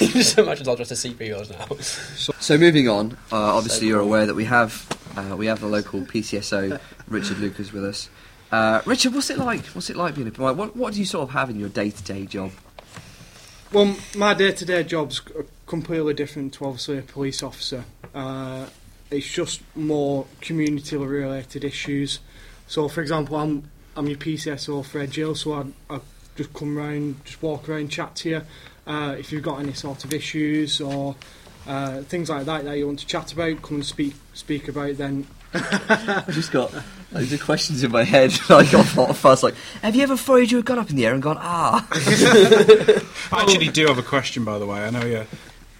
you 0.01 0.07
just 0.09 0.37
imagine 0.37 0.67
all 0.67 0.75
dressed 0.75 0.91
as 0.91 1.03
superheroes 1.03 1.49
now. 1.49 1.75
So 2.39 2.57
moving 2.57 2.87
on, 2.89 3.13
uh, 3.31 3.55
obviously 3.57 3.87
you're 3.87 3.99
aware 4.01 4.25
that 4.25 4.35
we 4.35 4.45
have 4.45 4.85
uh, 5.17 5.35
we 5.37 5.45
have 5.47 5.61
the 5.61 5.67
local 5.67 6.01
PCSO 6.01 6.79
Richard 7.07 7.39
Lucas 7.39 7.71
with 7.71 7.85
us. 7.85 8.09
Uh, 8.55 8.81
Richard, 8.85 9.13
what's 9.13 9.29
it 9.29 9.37
like? 9.37 9.65
What's 9.65 9.89
it 9.89 9.97
like 9.97 10.15
being 10.15 10.29
a 10.29 10.41
like, 10.41 10.55
what? 10.55 10.77
What 10.77 10.93
do 10.93 10.99
you 10.99 11.05
sort 11.05 11.27
of 11.27 11.31
have 11.31 11.49
in 11.49 11.59
your 11.59 11.67
day-to-day 11.67 12.25
job? 12.25 12.51
well, 13.73 13.97
my 14.15 14.33
day-to-day 14.33 14.83
job's 14.83 15.17
c- 15.17 15.33
completely 15.65 16.13
different 16.13 16.53
to 16.53 16.65
obviously 16.65 16.97
a 16.99 17.01
police 17.01 17.43
officer. 17.43 17.83
Uh, 18.13 18.67
it's 19.11 19.27
just 19.27 19.61
more 19.75 20.25
community-related 20.39 21.65
issues. 21.65 22.19
So, 22.65 22.87
for 22.87 23.01
example, 23.01 23.35
I'm 23.35 23.69
I'm 23.97 24.07
your 24.07 24.17
PCSO 24.17 24.85
for 24.85 24.99
Edge 24.99 25.15
Hill, 25.15 25.35
so 25.35 25.51
I 25.51 25.93
I 25.93 25.99
just 26.37 26.53
come 26.53 26.77
round, 26.77 27.25
just 27.25 27.41
walk 27.41 27.67
around, 27.67 27.89
chat 27.89 28.15
to 28.17 28.29
you. 28.29 28.41
Uh, 28.87 29.17
if 29.19 29.33
you've 29.33 29.43
got 29.43 29.59
any 29.59 29.73
sort 29.73 30.05
of 30.05 30.13
issues 30.13 30.79
or 30.79 31.17
uh, 31.67 32.03
things 32.03 32.29
like 32.29 32.45
that 32.45 32.63
that 32.63 32.77
you 32.77 32.87
want 32.87 32.99
to 32.99 33.05
chat 33.05 33.33
about, 33.33 33.61
come 33.61 33.75
and 33.75 33.85
speak 33.85 34.15
speak 34.33 34.69
about. 34.69 34.95
Then 34.95 35.27
just 36.31 36.51
got 36.51 36.73
loads 37.11 37.31
of 37.33 37.41
questions 37.43 37.83
in 37.83 37.91
my 37.91 38.03
head. 38.03 38.31
I 38.49 38.69
got 38.69 38.85
hot 38.85 39.09
and 39.09 39.17
fast. 39.17 39.43
Like, 39.43 39.55
have 39.81 39.95
you 39.95 40.03
ever 40.03 40.17
fired 40.17 40.51
your 40.51 40.61
gun 40.61 40.79
up 40.79 40.89
in 40.89 40.95
the 40.95 41.05
air 41.05 41.13
and 41.13 41.21
gone 41.23 41.37
ah? 41.39 41.87
I 41.91 43.41
actually 43.41 43.69
do 43.69 43.87
have 43.87 43.97
a 43.97 44.03
question, 44.03 44.43
by 44.43 44.59
the 44.59 44.65
way. 44.65 44.79
I 44.85 44.89
know 44.89 45.05
you. 45.05 45.25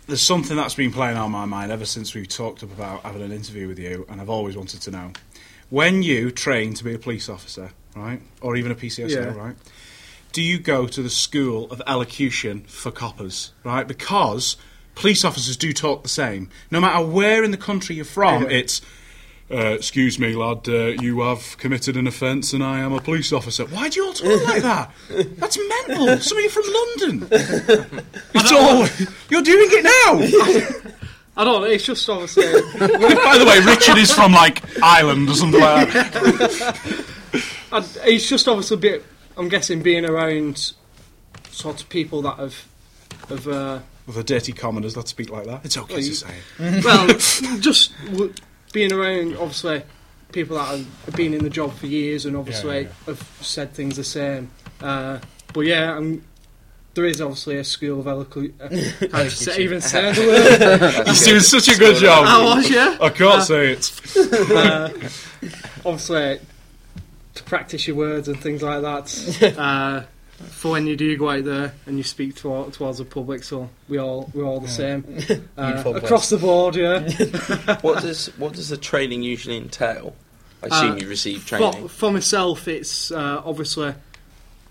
There's 0.08 0.22
something 0.22 0.56
that's 0.56 0.76
been 0.76 0.92
playing 0.92 1.18
on 1.18 1.32
my 1.32 1.46
mind 1.46 1.72
ever 1.72 1.86
since 1.86 2.14
we've 2.14 2.28
talked 2.28 2.64
up 2.64 2.72
about 2.72 3.02
having 3.02 3.24
an 3.24 3.32
interview 3.32 3.68
with 3.68 3.80
you, 3.80 4.06
and 4.10 4.22
I've 4.22 4.30
always 4.30 4.56
wanted 4.56 4.82
to 4.82 4.92
know. 4.92 5.12
When 5.72 6.04
you 6.04 6.30
train 6.30 6.76
to 6.76 6.84
be 6.84 6.94
a 6.94 7.00
police 7.00 7.28
officer, 7.28 7.72
right, 7.96 8.22
or 8.40 8.56
even 8.56 8.72
a 8.72 8.76
PCSO, 8.76 9.10
Yeah. 9.10 9.34
right, 9.34 9.56
do 10.32 10.44
you 10.44 10.60
go 10.60 10.86
to 10.86 11.02
the 11.02 11.10
school 11.10 11.72
of 11.72 11.82
elocution 11.88 12.66
for 12.68 12.92
coppers, 12.92 13.52
right? 13.64 13.88
Because 13.88 14.58
police 14.94 15.26
officers 15.26 15.58
do 15.58 15.74
talk 15.74 16.04
the 16.04 16.10
same. 16.10 16.50
No 16.70 16.80
matter 16.80 17.04
where 17.04 17.44
in 17.44 17.50
the 17.50 17.58
country 17.58 17.96
you're 17.96 18.06
from, 18.06 18.44
Yeah. 18.44 18.50
it's 18.58 18.82
uh, 19.52 19.56
"Excuse 19.78 20.18
me, 20.20 20.36
lad, 20.36 20.68
uh, 20.68 20.94
you 21.02 21.22
have 21.22 21.58
committed 21.58 21.96
an 21.98 22.08
offence, 22.08 22.52
and 22.54 22.64
I 22.64 22.80
am 22.80 22.94
a 22.94 23.00
police 23.02 23.32
officer." 23.32 23.66
Why 23.66 23.90
do 23.90 24.00
you 24.00 24.08
all 24.08 24.14
talk 24.14 24.48
like 24.48 24.64
that? 24.64 24.92
That's 25.38 25.58
mental. 25.88 26.18
Some 26.20 26.38
of 26.38 26.44
you 26.44 26.50
from 26.50 26.64
London. 26.74 27.28
It's 28.34 28.52
all 28.52 28.88
you're 29.30 29.42
doing 29.44 29.70
it 29.72 29.84
now. 29.84 30.92
I 31.38 31.44
don't 31.44 31.62
know, 31.64 31.68
it's 31.68 31.84
just 31.86 32.08
obviously. 32.10 32.44
By 32.80 33.38
the 33.38 33.46
way, 33.46 33.60
Richard 33.66 33.98
is 33.98 34.12
from 34.12 34.32
like 34.32 34.64
Ireland 34.82 35.28
or 35.30 35.36
something 35.36 35.60
like 35.60 35.92
that. 35.92 36.80
I, 37.72 37.86
it's 38.06 38.30
just 38.30 38.48
obviously 38.48 38.76
a 38.76 38.80
bit. 38.80 39.06
I'm 39.38 39.50
guessing 39.50 39.82
being 39.82 40.06
around 40.06 40.72
sort 41.52 41.82
of 41.82 41.90
people 41.90 42.22
that 42.22 42.38
have. 42.38 42.66
have 43.28 43.48
uh, 43.50 43.80
The 44.08 44.24
dirty 44.24 44.54
commoners 44.54 44.94
that 44.94 45.10
speak 45.10 45.30
like 45.30 45.46
that. 45.46 45.66
It's 45.66 45.76
okay 45.78 45.96
Well, 45.96 46.02
to 46.02 46.08
you- 46.08 46.14
say. 46.14 46.36
well, 46.86 47.08
just 47.60 47.92
w- 48.06 48.34
being 48.76 48.92
around, 48.92 49.38
obviously, 49.38 49.82
people 50.34 50.58
that 50.58 50.68
have 50.68 51.16
been 51.16 51.34
in 51.34 51.42
the 51.42 51.50
job 51.50 51.74
for 51.74 51.88
years 51.88 52.26
and 52.26 52.36
obviously 52.36 52.82
yeah, 52.82 52.90
have 53.06 53.22
said 53.40 53.74
things 53.74 53.96
the 53.96 54.04
same. 54.04 54.52
Uh, 54.82 55.18
but 55.54 55.62
yeah, 55.62 55.98
i 55.98 56.20
there 56.94 57.06
is 57.06 57.20
obviously 57.20 57.58
a 57.58 57.64
school 57.64 58.00
of 58.00 58.08
eloquence. 58.08 58.54
Uh, 58.62 58.68
how 59.12 59.24
to 59.24 59.30
say, 59.30 59.62
even 59.62 59.82
say 59.82 60.14
the 60.14 60.22
word. 60.22 61.08
He's 61.08 61.26
doing 61.26 61.42
such 61.42 61.70
a 61.70 61.78
good 61.78 61.98
job. 61.98 62.26
I 62.26 62.56
was, 62.56 62.70
yeah. 62.70 62.98
I 63.02 63.10
can't 63.10 63.44
say 63.44 63.72
it. 63.72 64.52
Uh, 64.52 64.90
obviously, 65.86 66.40
to 67.34 67.44
practice 67.44 67.88
your 67.88 67.98
words 67.98 68.28
and 68.28 68.40
things 68.40 68.62
like 68.62 68.82
that. 68.82 70.06
For 70.38 70.72
when 70.72 70.86
you 70.86 70.98
do 70.98 71.16
go 71.18 71.30
out 71.30 71.46
there 71.46 71.74
and 71.86 71.98
you 71.98 72.04
speak 72.04 72.36
to, 72.38 72.70
towards 72.72 72.98
the 72.98 73.06
public, 73.06 73.44
so 73.44 73.70
we 73.88 73.98
all 74.00 74.30
we're 74.34 74.44
all 74.44 74.60
the 74.60 74.68
same 74.68 75.06
uh, 75.58 75.84
across 75.96 76.30
the 76.30 76.38
board. 76.38 76.76
Yeah. 76.76 77.08
What 77.82 78.02
does 78.02 78.28
what 78.38 78.54
does 78.54 78.70
the 78.70 78.78
training 78.78 79.24
usually 79.24 79.58
entail? 79.58 80.14
I 80.62 80.68
assume 80.68 80.92
Uh, 80.92 80.96
you 80.98 81.08
receive 81.08 81.42
For, 81.44 81.58
training. 81.58 81.88
for 81.88 82.12
myself, 82.12 82.68
it's 82.68 83.12
uh, 83.12 83.42
obviously 83.46 83.94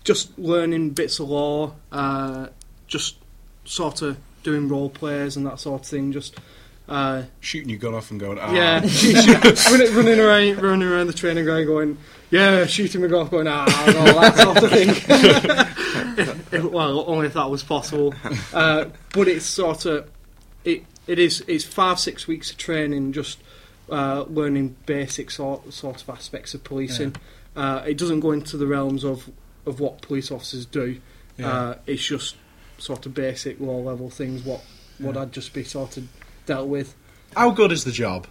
just 0.03 0.37
learning 0.37 0.91
bits 0.91 1.19
of 1.19 1.29
law, 1.29 1.73
uh, 1.91 2.47
just 2.87 3.15
sort 3.63 4.03
of 4.03 4.17
doing 4.43 4.67
role 4.69 4.89
plays 4.91 5.35
and 5.35 5.45
that 5.47 5.59
sort 5.59 5.81
of 5.81 5.87
thing. 5.87 6.11
Just 6.11 6.37
uh, 6.87 7.23
Shooting 7.39 7.69
your 7.69 7.79
gun 7.79 7.93
off 7.95 8.11
and 8.11 8.19
going, 8.19 8.37
ah. 8.39 8.51
yeah, 8.53 8.79
running, 9.71 9.95
running 9.95 10.19
around, 10.19 10.61
running 10.63 10.87
around 10.87 11.07
the 11.07 11.13
training 11.13 11.43
ground, 11.45 11.65
going 11.67 11.97
yeah, 12.31 12.65
shooting 12.65 13.01
my 13.01 13.07
golf, 13.07 13.31
going 13.31 13.47
ah, 13.47 13.65
and 13.87 13.97
all 13.97 14.21
that 14.21 14.37
sort 14.37 14.63
of 14.63 14.69
thing. 14.71 15.65
If- 16.17 16.53
if- 16.53 16.63
well, 16.63 17.03
only 17.07 17.27
if 17.27 17.33
that 17.33 17.49
was 17.49 17.61
possible. 17.63 18.13
Uh, 18.53 18.85
but 19.13 19.27
it's 19.27 19.45
sort 19.45 19.85
of 19.85 20.09
it. 20.63 20.83
It 21.07 21.19
is. 21.19 21.43
It's 21.47 21.65
five 21.65 21.99
six 21.99 22.25
weeks 22.27 22.51
of 22.51 22.57
training, 22.57 23.11
just 23.13 23.39
uh, 23.89 24.23
learning 24.29 24.75
basic 24.85 25.29
sort 25.31 25.73
sort 25.73 26.01
of 26.01 26.09
aspects 26.09 26.53
of 26.53 26.63
policing. 26.63 27.15
Uh, 27.55 27.83
it 27.85 27.97
doesn't 27.97 28.21
go 28.21 28.31
into 28.31 28.55
the 28.57 28.65
realms 28.67 29.03
of 29.03 29.29
of 29.65 29.79
what 29.79 30.01
police 30.01 30.31
officers 30.31 30.65
do. 30.65 30.99
Yeah. 31.37 31.51
Uh, 31.51 31.75
it's 31.85 32.03
just 32.05 32.35
sort 32.77 33.05
of 33.05 33.13
basic 33.13 33.59
low 33.59 33.79
level 33.81 34.09
things. 34.09 34.43
What 34.43 34.61
what 34.99 35.15
Yeah. 35.15 35.21
I'd 35.23 35.31
just 35.33 35.53
be 35.53 35.63
sort 35.63 35.97
of 35.97 36.07
dealt 36.45 36.67
with. 36.67 36.95
How 37.35 37.51
good 37.51 37.71
is 37.71 37.83
the 37.83 37.91
job? 37.91 38.27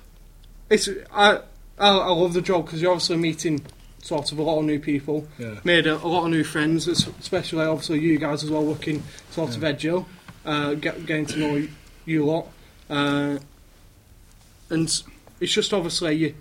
It's 0.71 0.89
I 1.13 1.37
I, 1.79 1.89
I 1.89 2.11
love 2.13 2.33
the 2.35 2.41
job 2.43 2.67
because 2.67 2.81
you're 2.81 2.93
obviously 2.93 3.17
meeting 3.17 3.63
sort 4.03 4.33
of 4.33 4.39
a 4.39 4.43
lot 4.43 4.59
of 4.59 4.65
new 4.65 4.79
people. 4.79 5.27
Yeah. 5.39 5.59
Made 5.65 5.87
a, 5.87 5.95
a 5.97 6.07
lot 6.07 6.25
of 6.27 6.31
new 6.31 6.45
friends, 6.45 6.87
especially 6.89 7.65
obviously 7.65 8.01
you 8.01 8.19
guys 8.19 8.45
as 8.45 8.51
well 8.51 8.65
working 8.65 9.03
sort 9.31 9.57
of 9.57 9.63
Yeah. 9.63 9.69
Edge 9.71 9.83
Hill, 9.83 10.07
uh, 10.45 10.75
get, 10.75 11.07
getting 11.07 11.27
to 11.27 11.39
know 11.39 11.69
you 12.05 12.25
lot, 12.27 12.49
uh, 12.91 13.39
and 14.71 15.03
it's 15.41 15.53
just 15.53 15.73
obviously 15.73 16.15
you 16.15 16.35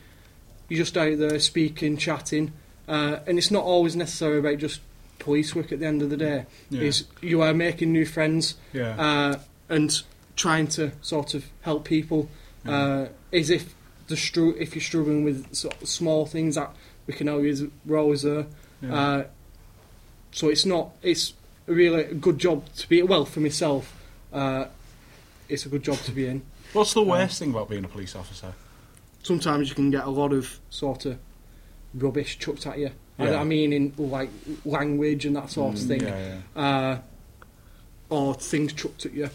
you're 0.70 0.78
just 0.84 0.98
out 0.98 1.18
there 1.18 1.40
speaking, 1.40 1.98
chatting, 1.98 2.52
uh, 2.88 3.20
and 3.28 3.38
it's 3.38 3.52
not 3.52 3.64
always 3.64 3.96
necessary 3.96 4.40
about 4.40 4.58
just 4.58 4.80
police 5.20 5.54
work. 5.56 5.72
At 5.72 5.80
the 5.80 5.86
end 5.86 6.02
of 6.02 6.10
the 6.10 6.18
day, 6.18 6.46
Yeah. 6.70 6.82
is 6.82 7.06
you 7.22 7.42
are 7.42 7.54
making 7.54 7.92
new 7.92 8.06
friends 8.06 8.56
Yeah. 8.74 8.96
uh, 8.98 9.40
and 9.70 10.02
trying 10.36 10.68
to 10.68 10.92
sort 11.02 11.34
of 11.34 11.46
help 11.62 11.86
people. 11.86 12.30
Uh, 12.66 13.08
as 13.34 13.50
if 13.50 13.76
the 14.08 14.16
stru- 14.16 14.56
if 14.60 14.74
you're 14.76 14.82
struggling 14.82 15.24
with 15.26 15.54
sort 15.54 15.82
of 15.82 15.88
small 15.88 16.26
things 16.26 16.56
that 16.56 16.74
we 17.08 17.14
can 17.14 17.28
always 17.28 17.64
we're 17.86 17.98
always 17.98 18.22
there. 18.22 18.46
Yeah. 18.82 18.96
Uh, 18.96 19.24
so 20.32 20.50
it's 20.50 20.66
not 20.66 20.92
it's 21.02 21.34
a 21.68 21.74
really 21.74 22.04
a 22.04 22.14
good 22.14 22.38
job 22.40 22.66
to 22.76 22.88
be 22.90 23.02
well 23.04 23.26
for 23.26 23.40
myself. 23.42 23.94
Uh, 24.32 24.66
it's 25.50 25.66
a 25.66 25.70
good 25.70 25.84
job 25.84 25.98
to 26.00 26.12
be 26.12 26.26
in. 26.26 26.42
What's 26.72 26.94
the 26.94 27.04
worst 27.04 27.38
thing 27.40 27.52
about 27.52 27.70
being 27.70 27.84
a 27.84 27.88
police 27.90 28.16
officer? 28.16 28.54
Sometimes 29.24 29.70
you 29.70 29.76
can 29.76 29.92
get 29.92 30.06
a 30.06 30.10
lot 30.10 30.32
of 30.34 30.60
sort 30.70 31.06
of 31.06 31.18
rubbish 31.94 32.40
chucked 32.40 32.66
at 32.66 32.80
you. 32.80 32.92
I- 33.20 33.26
Yeah. 33.30 33.42
I, 33.42 33.44
mean, 33.44 33.72
in 33.74 33.94
like 33.98 34.30
language 34.66 35.26
and 35.26 35.36
that 35.36 35.50
sort 35.52 35.76
of 35.76 35.80
Mm, 35.82 35.88
thing. 35.88 36.02
Yeah, 36.02 36.40
yeah. 36.56 36.62
uh, 36.62 37.00
or 38.10 38.34
things 38.34 38.74
chucked 38.74 39.06
at 39.06 39.14
you. 39.14 39.30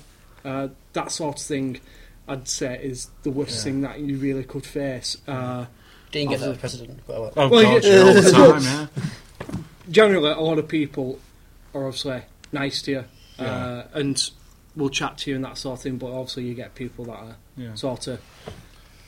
That 0.98 1.12
sort 1.12 1.36
of 1.36 1.42
thing, 1.42 1.80
I'd 2.26 2.48
say, 2.48 2.78
is 2.82 3.08
the 3.22 3.30
worst 3.30 3.56
Yeah. 3.58 3.62
thing 3.64 3.80
that 3.82 4.00
you 4.00 4.16
really 4.18 4.44
could 4.44 4.66
face. 4.66 5.16
Uh, 5.26 5.66
Dean 6.10 6.28
get 6.28 6.40
that 6.40 6.50
Obviously- 6.50 6.52
as 6.54 6.58
president. 6.58 7.00
Well, 7.06 7.32
Oh, 7.36 7.48
Well, 7.48 7.62
God, 7.62 7.84
yeah. 7.84 7.94
yeah, 7.94 8.02
all 8.02 8.14
the 8.14 8.30
time, 8.32 8.62
yeah. 8.62 9.56
generally, 9.90 10.30
a 10.30 10.40
lot 10.40 10.58
of 10.58 10.68
people 10.68 11.18
are 11.74 11.86
obviously 11.86 12.22
nice 12.52 12.82
to 12.82 12.90
you 12.90 12.98
uh, 13.38 13.42
Yeah. 13.44 13.82
and 13.94 14.30
will 14.76 14.88
chat 14.90 15.18
to 15.18 15.30
you 15.30 15.36
and 15.36 15.44
that 15.44 15.58
sort 15.58 15.78
of 15.78 15.82
thing, 15.82 15.96
but 15.98 16.06
obviously, 16.10 16.44
you 16.44 16.54
get 16.54 16.74
people 16.74 17.04
that 17.06 17.16
are 17.16 17.36
yeah. 17.56 17.74
sort 17.74 18.06
of 18.08 18.20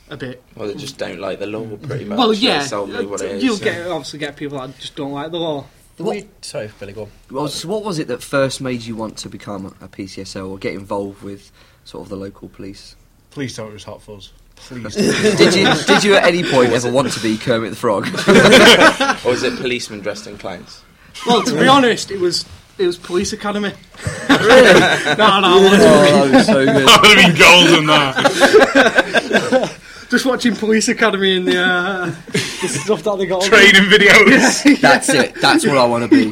a 0.09 0.17
bit. 0.17 0.43
Well, 0.55 0.67
they 0.67 0.75
just 0.75 0.97
don't 0.97 1.19
like 1.19 1.39
the 1.39 1.47
law, 1.47 1.65
pretty 1.77 2.05
much. 2.05 2.17
well, 2.17 2.33
yeah, 2.33 2.59
That's 2.59 2.69
solely 2.69 3.05
what 3.05 3.21
it 3.21 3.31
is. 3.31 3.43
you'll 3.43 3.57
get 3.57 3.87
obviously 3.87 4.19
get 4.19 4.35
people 4.35 4.59
that 4.59 4.77
just 4.79 4.95
don't 4.95 5.11
like 5.13 5.31
the 5.31 5.39
law. 5.39 5.65
the 5.97 6.03
way, 6.03 6.27
sorry, 6.41 6.69
Billy, 6.79 6.93
go 6.93 7.03
on. 7.03 7.11
Well, 7.29 7.47
so 7.47 7.67
what 7.67 7.83
was 7.83 7.99
it 7.99 8.07
that 8.09 8.21
first 8.23 8.59
made 8.61 8.81
you 8.83 8.95
want 8.95 9.17
to 9.19 9.29
become 9.29 9.75
a 9.81 9.87
PCSO 9.87 10.49
or 10.49 10.57
get 10.57 10.73
involved 10.73 11.21
with 11.23 11.51
sort 11.83 12.03
of 12.03 12.09
the 12.09 12.15
local 12.15 12.49
police? 12.49 12.95
Please 13.31 13.55
tell 13.55 13.67
it 13.67 13.73
was 13.73 13.83
Hot 13.85 14.01
Fuzz. 14.01 14.31
Please. 14.55 14.95
did 14.95 15.55
you 15.55 15.73
did 15.85 16.03
you 16.03 16.15
at 16.15 16.23
any 16.23 16.43
point 16.43 16.71
ever 16.71 16.91
want 16.91 17.11
to 17.11 17.19
be 17.19 17.37
Kermit 17.37 17.71
the 17.71 17.75
Frog? 17.75 18.07
Or 19.25 19.33
is 19.33 19.43
it 19.43 19.57
policemen 19.57 19.99
dressed 20.01 20.27
in 20.27 20.37
clowns? 20.37 20.83
Well, 21.25 21.43
to 21.43 21.53
be 21.59 21.67
honest, 21.67 22.11
it 22.11 22.19
was 22.19 22.45
it 22.77 22.87
was 22.87 22.97
police 22.97 23.33
academy. 23.33 23.73
really? 24.29 24.79
no, 24.79 25.39
no, 25.39 25.47
I 25.47 25.59
to 25.69 25.83
Oh, 25.83 26.27
that 26.27 26.31
was 26.33 26.45
so 26.45 26.65
good. 26.65 26.75
that 26.87 27.01
would 27.01 27.17
have 27.17 27.31
been 27.31 27.39
golden, 27.39 27.87
that. 27.87 29.79
just 30.09 30.25
watching 30.25 30.55
Police 30.55 30.87
Academy 30.87 31.37
and 31.37 31.47
the, 31.47 31.61
uh, 31.61 32.05
the 32.31 32.67
stuff 32.67 33.03
that 33.03 33.17
they 33.17 33.27
got. 33.27 33.43
on 33.43 33.49
Training 33.49 33.83
videos. 33.83 34.81
That's 34.81 35.09
it. 35.09 35.35
That's 35.35 35.65
what 35.65 35.77
I 35.77 35.85
want 35.85 36.09
to 36.09 36.31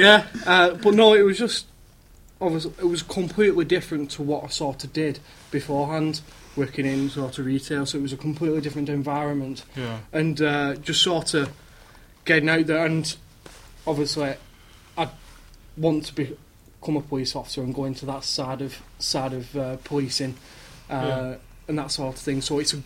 Yeah, 0.00 0.26
uh, 0.46 0.74
but 0.74 0.94
no, 0.94 1.14
it 1.14 1.22
was 1.22 1.38
just, 1.38 1.66
obviously, 2.40 2.72
it 2.78 2.84
was 2.84 3.02
completely 3.02 3.64
different 3.64 4.10
to 4.12 4.22
what 4.22 4.44
I 4.44 4.46
sort 4.48 4.84
of 4.84 4.92
did 4.92 5.20
beforehand, 5.50 6.20
working 6.56 6.86
in 6.86 7.08
sort 7.10 7.38
of 7.38 7.46
retail. 7.46 7.86
So 7.86 7.98
it 7.98 8.02
was 8.02 8.12
a 8.12 8.16
completely 8.16 8.60
different 8.60 8.88
environment, 8.88 9.64
Yeah. 9.76 9.98
and 10.12 10.40
uh, 10.40 10.74
just 10.76 11.02
sort 11.02 11.34
of 11.34 11.50
getting 12.24 12.48
out 12.48 12.66
there. 12.66 12.84
And 12.86 13.14
obviously, 13.86 14.34
I 14.96 15.08
want 15.76 16.04
to 16.06 16.14
be, 16.14 16.36
become 16.80 16.96
a 16.96 17.00
police 17.02 17.34
officer 17.36 17.62
and 17.62 17.74
go 17.74 17.84
into 17.84 18.06
that 18.06 18.24
side 18.24 18.62
of 18.62 18.80
side 18.98 19.32
of 19.32 19.56
uh, 19.56 19.76
policing, 19.84 20.34
uh, 20.90 20.94
Yeah. 20.94 21.34
and 21.68 21.78
that 21.78 21.90
sort 21.90 22.14
of 22.16 22.20
thing. 22.20 22.40
So 22.40 22.58
it's 22.58 22.74
a, 22.74 22.82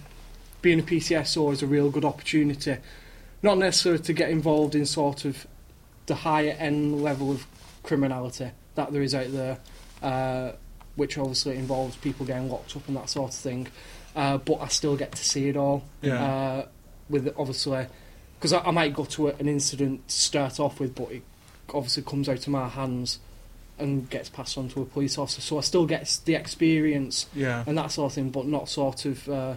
being 0.61 0.81
a 0.81 0.83
PCSO 0.83 1.53
is 1.53 1.63
a 1.63 1.67
real 1.67 1.91
good 1.91 2.05
opportunity, 2.05 2.77
not 3.43 3.59
necessarily 3.59 4.03
to 4.05 4.13
get 4.13 4.31
involved 4.31 4.75
in 4.75 4.87
sort 4.87 5.25
of 5.25 5.47
the 6.07 6.15
higher 6.17 6.55
end 6.59 7.03
level 7.03 7.31
of 7.31 7.47
criminality 7.83 8.51
that 8.75 8.93
there 8.93 9.03
is 9.03 9.15
out 9.15 9.31
there, 9.33 9.59
uh, 10.03 10.53
which 10.97 11.19
obviously 11.19 11.57
involves 11.57 11.97
people 11.97 12.27
getting 12.27 12.51
locked 12.51 12.77
up 12.77 12.87
and 12.89 12.97
that 12.97 13.09
sort 13.11 13.31
of 13.33 13.37
thing. 13.39 13.69
Uh, 14.15 14.39
but 14.39 14.61
I 14.61 14.69
still 14.69 14.97
get 14.97 15.13
to 15.13 15.25
see 15.25 15.49
it 15.49 15.57
all. 15.57 15.85
Yeah. 16.03 16.23
Uh, 16.25 16.67
with 17.09 17.33
obviously, 17.37 17.87
because 18.39 18.53
I, 18.53 18.61
I 18.61 18.71
might 18.71 18.95
go 18.95 19.05
to 19.05 19.29
a, 19.29 19.35
an 19.35 19.49
incident 19.49 20.09
to 20.09 20.15
start 20.15 20.61
off 20.61 20.81
with, 20.81 20.95
but 20.95 21.11
it 21.11 21.23
obviously 21.75 22.03
comes 22.03 22.29
out 22.29 22.39
of 22.39 22.49
my 22.49 22.69
hands 22.69 23.19
and 23.79 24.09
gets 24.11 24.29
passed 24.29 24.57
on 24.59 24.69
to 24.71 24.83
a 24.83 24.85
police 24.85 25.19
officer. 25.19 25.41
So 25.41 25.59
I 25.59 25.63
still 25.63 25.87
get 25.87 26.21
the 26.25 26.35
experience 26.35 27.27
Yeah. 27.35 27.65
and 27.67 27.77
that 27.79 27.91
sort 27.91 28.13
of 28.13 28.15
thing, 28.15 28.31
but 28.31 28.47
not 28.47 28.69
sort 28.69 29.05
of 29.07 29.29
uh, 29.29 29.57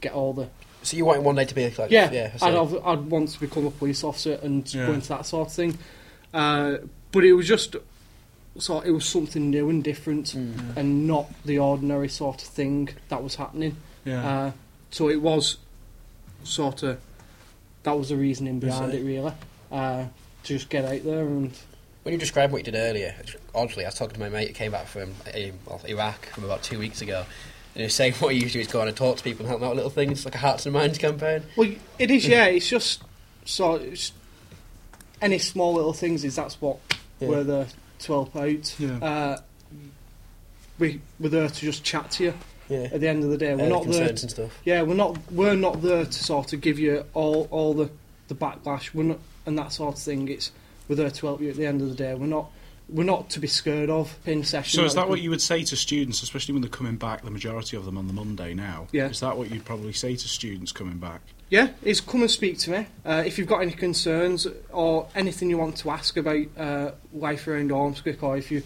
get 0.00 0.12
all 0.12 0.32
the 0.34 0.48
So 0.82 0.96
you 0.96 1.04
want 1.06 1.22
one 1.22 1.34
day 1.34 1.44
to 1.46 1.54
be 1.54 1.68
like, 1.76 1.90
yeah, 1.90 2.10
yeah, 2.12 2.30
I'd, 2.40 2.54
have, 2.54 2.74
I'd 2.86 3.00
want 3.06 3.30
to 3.30 3.40
become 3.40 3.66
a 3.66 3.70
police 3.70 4.04
officer 4.04 4.38
and 4.42 4.72
Yeah. 4.72 4.86
go 4.86 4.92
into 4.92 5.08
that 5.08 5.26
sort 5.26 5.48
of 5.48 5.54
thing. 5.54 5.78
Uh, 6.32 6.76
but 7.10 7.24
it 7.24 7.32
was 7.32 7.48
just 7.48 7.74
so 8.58 8.80
it 8.80 8.90
was 8.90 9.04
something 9.04 9.50
new 9.50 9.68
and 9.70 9.84
different, 9.84 10.26
Mm. 10.34 10.76
and 10.76 11.06
not 11.06 11.30
the 11.44 11.58
ordinary 11.58 12.08
sort 12.08 12.42
of 12.42 12.48
thing 12.48 12.88
that 13.08 13.22
was 13.22 13.34
happening. 13.36 13.76
Yeah. 14.04 14.28
Uh, 14.46 14.52
so 14.90 15.08
it 15.08 15.20
was 15.20 15.58
sort 16.44 16.82
of 16.82 16.98
that 17.82 17.92
was 17.96 18.08
the 18.08 18.16
reasoning 18.16 18.58
behind 18.58 18.92
it? 18.92 19.00
it, 19.00 19.04
really. 19.04 19.32
Uh, 19.70 20.04
to 20.44 20.54
just 20.54 20.68
get 20.68 20.84
out 20.84 21.04
there 21.04 21.20
and 21.26 21.52
When 22.02 22.12
you 22.12 22.18
described 22.18 22.52
what 22.52 22.58
you 22.66 22.72
did 22.72 22.74
earlier, 22.78 23.14
oddly, 23.54 23.84
I 23.84 23.88
was 23.88 23.94
talking 23.94 24.14
to 24.14 24.20
my 24.20 24.28
mate 24.28 24.48
who 24.48 24.54
came 24.54 24.72
back 24.72 24.86
from 24.86 25.02
um, 25.34 25.52
well, 25.66 25.80
Iraq 25.86 26.26
from 26.26 26.44
about 26.44 26.62
two 26.62 26.78
weeks 26.78 27.00
ago, 27.02 27.24
And 27.74 27.82
he's 27.82 27.94
saying 27.94 28.12
what 28.18 28.34
he 28.34 28.40
usually 28.40 28.64
do 28.64 28.66
is 28.66 28.72
go 28.72 28.80
on 28.80 28.88
and 28.88 28.96
talk 28.96 29.18
to 29.18 29.22
people 29.22 29.40
and 29.40 29.48
help 29.48 29.60
them 29.60 29.66
out 29.68 29.70
with 29.70 29.76
little 29.84 29.90
things, 29.90 30.24
like 30.24 30.34
a 30.34 30.38
Hearts 30.38 30.64
and 30.66 30.72
Minds 30.72 30.98
campaign. 30.98 31.42
Well, 31.56 31.70
it 31.98 32.10
is. 32.10 32.26
Yeah, 32.28 32.46
it's 32.46 32.68
just 32.68 33.02
so 33.44 33.74
it's, 33.76 34.12
any 35.22 35.38
small 35.38 35.74
little 35.74 35.92
things 35.92 36.24
is 36.24 36.36
that's 36.36 36.60
what 36.60 36.78
Yeah. 37.20 37.28
we're 37.28 37.44
there 37.44 37.66
to 38.00 38.12
help 38.12 38.36
out. 38.36 38.74
Yeah. 38.78 38.96
Uh, 38.98 39.38
we 40.78 41.00
we're 41.18 41.28
there 41.28 41.48
to 41.48 41.60
just 41.60 41.84
chat 41.84 42.10
to 42.12 42.24
you. 42.24 42.34
Yeah. 42.68 42.88
At 42.92 43.00
the 43.00 43.08
end 43.08 43.24
of 43.24 43.30
the 43.30 43.38
day, 43.38 43.54
we're 43.54 43.64
Uh, 43.64 43.68
not 43.68 43.84
there. 43.84 43.92
concerns 44.08 44.22
and 44.22 44.30
stuff. 44.30 44.60
Yeah, 44.64 44.82
we're 44.82 44.94
not 44.94 45.18
we're 45.32 45.56
not 45.56 45.80
there 45.82 46.04
to 46.04 46.24
sort 46.24 46.52
of 46.52 46.60
give 46.60 46.78
you 46.78 47.04
all 47.14 47.48
all 47.50 47.74
the 47.74 47.90
the 48.28 48.34
backlash. 48.34 48.92
We're 48.94 49.04
not 49.04 49.18
and 49.46 49.58
that 49.58 49.72
sort 49.72 49.96
of 49.96 50.02
thing. 50.02 50.28
It's 50.28 50.52
we're 50.86 50.96
there 50.96 51.10
to 51.10 51.26
help 51.26 51.40
you 51.40 51.50
at 51.50 51.56
the 51.56 51.66
end 51.66 51.80
of 51.82 51.88
the 51.88 51.94
day. 51.94 52.14
We're 52.14 52.26
not 52.26 52.50
we're 52.88 53.04
not 53.04 53.28
to 53.30 53.40
be 53.40 53.46
scared 53.48 53.90
of 53.90 54.16
in 54.26 54.44
session. 54.44 54.78
So 54.80 54.84
is 54.84 54.94
that 54.94 55.06
we 55.06 55.10
what 55.10 55.20
you 55.20 55.30
would 55.30 55.42
say 55.42 55.62
to 55.64 55.76
students, 55.76 56.22
especially 56.22 56.52
when 56.52 56.62
they're 56.62 56.70
coming 56.70 56.96
back, 56.96 57.22
the 57.22 57.30
majority 57.30 57.76
of 57.76 57.84
them 57.84 57.98
on 57.98 58.06
the 58.06 58.12
Monday 58.14 58.54
now? 58.54 58.86
Yeah. 58.92 59.08
Is 59.08 59.20
that 59.20 59.36
what 59.36 59.50
you'd 59.50 59.64
probably 59.64 59.92
say 59.92 60.14
to 60.16 60.28
students 60.28 60.72
coming 60.72 60.98
back? 60.98 61.20
Yeah, 61.50 61.68
is 61.82 62.00
come 62.02 62.20
and 62.22 62.30
speak 62.30 62.58
to 62.58 62.70
me. 62.70 62.86
Uh, 63.06 63.22
if 63.26 63.38
you've 63.38 63.48
got 63.48 63.62
any 63.62 63.72
concerns 63.72 64.46
or 64.70 65.08
anything 65.14 65.48
you 65.48 65.56
want 65.58 65.76
to 65.78 65.90
ask 65.90 66.16
about 66.16 66.44
uh, 66.58 66.90
life 67.12 67.48
around 67.48 67.70
Ormskirk, 67.70 68.22
or 68.22 68.36
if 68.36 68.50
you, 68.50 68.62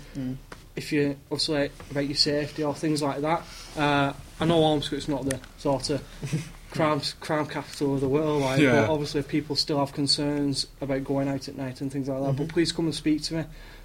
if 0.74 0.92
you 0.92 1.16
obviously 1.30 1.70
about 1.90 2.06
your 2.06 2.16
safety 2.16 2.64
or 2.64 2.74
things 2.74 3.00
like 3.02 3.20
that. 3.20 3.42
Uh, 3.76 4.12
I 4.40 4.44
know 4.46 4.60
Ormskirk's 4.60 5.06
not 5.06 5.24
the 5.24 5.38
sort 5.58 5.90
of 5.90 6.02
crime 6.72 7.00
crime 7.20 7.46
capital 7.46 7.94
of 7.94 8.00
the 8.00 8.08
world, 8.08 8.42
like, 8.42 8.58
Yeah. 8.58 8.80
but 8.86 8.90
obviously 8.90 9.22
people 9.22 9.54
still 9.54 9.78
have 9.78 9.92
concerns 9.92 10.66
about 10.80 11.04
going 11.04 11.28
out 11.28 11.46
at 11.46 11.56
night 11.56 11.80
and 11.82 11.92
things 11.92 12.08
like 12.08 12.20
that. 12.20 12.36
But 12.36 12.48
please 12.48 12.72
come 12.72 12.86
and 12.86 12.94
speak 12.94 13.22
to 13.24 13.34
me. 13.34 13.44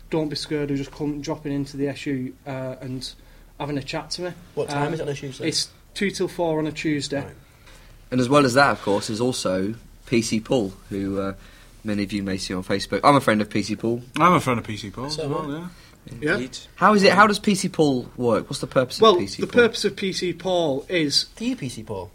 Don't 0.09 0.29
be 0.29 0.35
scared 0.35 0.71
of 0.71 0.77
just 0.77 0.91
come 0.91 1.21
dropping 1.21 1.51
into 1.53 1.77
the 1.77 1.89
SU 1.89 2.33
uh, 2.47 2.77
and 2.81 3.13
having 3.59 3.77
a 3.77 3.83
chat 3.83 4.09
to 4.11 4.21
me. 4.23 4.33
What 4.55 4.69
time 4.69 4.89
Uh, 4.89 4.93
is 4.93 4.99
it 5.01 5.03
on 5.03 5.09
a 5.09 5.13
Tuesday? 5.13 5.47
It's 5.49 5.69
two 5.93 6.09
till 6.09 6.27
four 6.29 6.57
on 6.57 6.65
a 6.65 6.71
Tuesday. 6.71 7.21
Right. 7.23 7.35
And 8.11 8.19
as 8.21 8.29
well 8.29 8.45
as 8.45 8.53
that, 8.53 8.71
of 8.71 8.81
course, 8.81 9.09
is 9.09 9.19
also 9.21 9.75
PC 10.07 10.43
Paul, 10.43 10.73
who 10.89 11.19
uh, 11.19 11.33
many 11.83 12.03
of 12.03 12.13
you 12.13 12.23
may 12.23 12.37
see 12.37 12.53
on 12.53 12.63
Facebook. 12.63 13.01
I'm 13.03 13.15
a 13.15 13.21
friend 13.21 13.41
of 13.41 13.49
PC 13.49 13.77
Paul. 13.77 14.01
I'm 14.19 14.33
a 14.33 14.39
friend 14.39 14.59
of 14.59 14.65
PC 14.65 14.93
Paul 14.93 15.09
So 15.09 15.23
as 15.23 15.29
well, 15.29 15.51
I. 15.51 15.57
yeah. 15.59 15.67
Yeah. 16.21 16.33
Indeed. 16.35 16.57
How 16.75 16.93
is 16.93 17.03
it? 17.03 17.11
How 17.11 17.27
does 17.27 17.37
PC 17.39 17.69
Paul 17.71 18.09
work? 18.15 18.49
What's 18.49 18.59
the 18.61 18.67
purpose 18.67 19.01
Well, 19.01 19.15
of 19.17 19.21
PC 19.21 19.39
Paul? 19.39 19.45
the 19.47 19.51
Paul? 19.53 19.61
purpose 19.63 19.85
of 19.85 19.95
PC 19.97 20.39
Paul 20.39 20.85
is 20.87 21.25
Do 21.35 21.45
you 21.45 21.55
PC 21.57 21.85
Paul? 21.85 22.11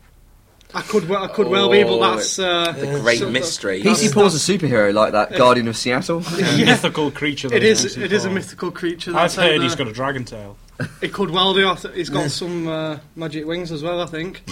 I 0.75 0.81
could 0.81 1.07
well, 1.07 1.23
I 1.23 1.29
could 1.29 1.49
well 1.49 1.69
be, 1.71 1.83
but 1.83 1.93
Oh, 1.99 2.17
that's 2.17 2.39
uh, 2.39 2.73
The 2.73 2.99
great 3.03 3.19
so- 3.19 3.29
mystery. 3.29 3.83
PC 3.83 4.11
Paul's 4.15 4.35
a 4.35 4.53
superhero 4.53 4.95
like 4.95 5.13
that 5.13 5.37
Guardian 5.37 5.69
of 5.69 5.77
Seattle. 5.77 6.23
A 6.39 6.65
mythical 6.65 7.11
creature. 7.11 7.53
It 7.53 7.63
is, 7.63 7.99
it 7.99 8.11
is 8.11 8.25
a 8.25 8.31
mythical 8.31 8.71
creature. 8.71 9.15
I've 9.15 9.35
heard 9.35 9.61
he's 9.61 9.77
there. 9.77 9.85
got 9.85 9.91
a 9.91 9.95
dragon 9.95 10.25
tail. 10.25 10.57
It 11.01 11.13
could 11.13 11.31
well 11.31 11.55
do. 11.55 11.69
I 11.69 11.75
th- 11.75 11.95
He's 11.95 12.11
got 12.11 12.31
some 12.31 12.67
uh, 12.69 12.99
magic 13.17 13.47
wings 13.47 13.71
as 13.73 13.83
well. 13.83 14.01
I 14.01 14.07
think. 14.07 14.43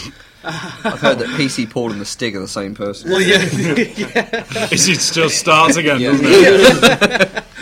I've 0.45 1.01
heard 1.01 1.19
that 1.19 1.29
PC 1.39 1.69
Paul 1.71 1.93
and 1.93 2.01
the 2.01 2.05
Stig 2.07 2.35
are 2.37 2.41
the 2.41 2.49
same 2.49 2.75
person. 2.75 3.11
Well, 3.11 3.21
yeah, 3.21 3.37
yeah. 3.53 4.69
it 4.71 4.77
just 4.77 5.39
starts 5.39 5.77
again, 5.77 6.01
Yeah. 6.01 6.11
doesn't 6.13 6.27
it? 6.27 7.45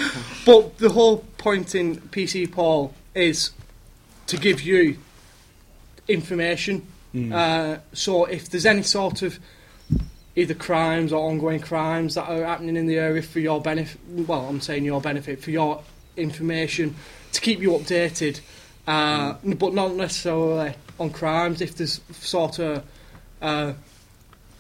But 0.47 0.79
the 0.79 0.89
whole 0.89 1.19
point 1.37 1.75
in 1.75 1.97
PC 1.97 2.51
Paul 2.51 2.95
is 3.15 3.51
to 4.29 4.39
give 4.39 4.63
you 4.63 4.97
information. 6.09 6.87
Uh, 7.33 7.79
so 7.93 8.25
if 8.27 8.49
there's 8.49 8.65
any 8.67 8.83
sort 8.83 9.23
of 9.23 9.39
either 10.37 10.55
crimes 10.55 11.13
or 11.13 11.29
ongoing 11.29 11.59
crimes 11.61 12.15
that 12.15 12.29
are 12.31 12.45
happening 12.45 12.77
in 12.77 12.87
the 12.87 12.97
area 12.97 13.21
for 13.23 13.41
your 13.41 13.61
benefit, 13.61 14.01
well, 14.09 14.47
I'm 14.49 14.61
saying 14.61 14.85
your 14.85 15.01
benefit 15.01 15.43
for 15.43 15.51
your 15.51 15.83
information 16.17 16.95
to 17.33 17.41
keep 17.41 17.61
you 17.61 17.71
updated, 17.73 18.41
uh, 18.89 19.35
but 19.45 19.75
not 19.75 19.95
necessarily 19.95 20.75
on 20.99 21.11
crimes. 21.11 21.61
If 21.61 21.77
there's 21.77 22.01
sort 22.13 22.59
of 22.59 22.85
uh, 23.43 23.75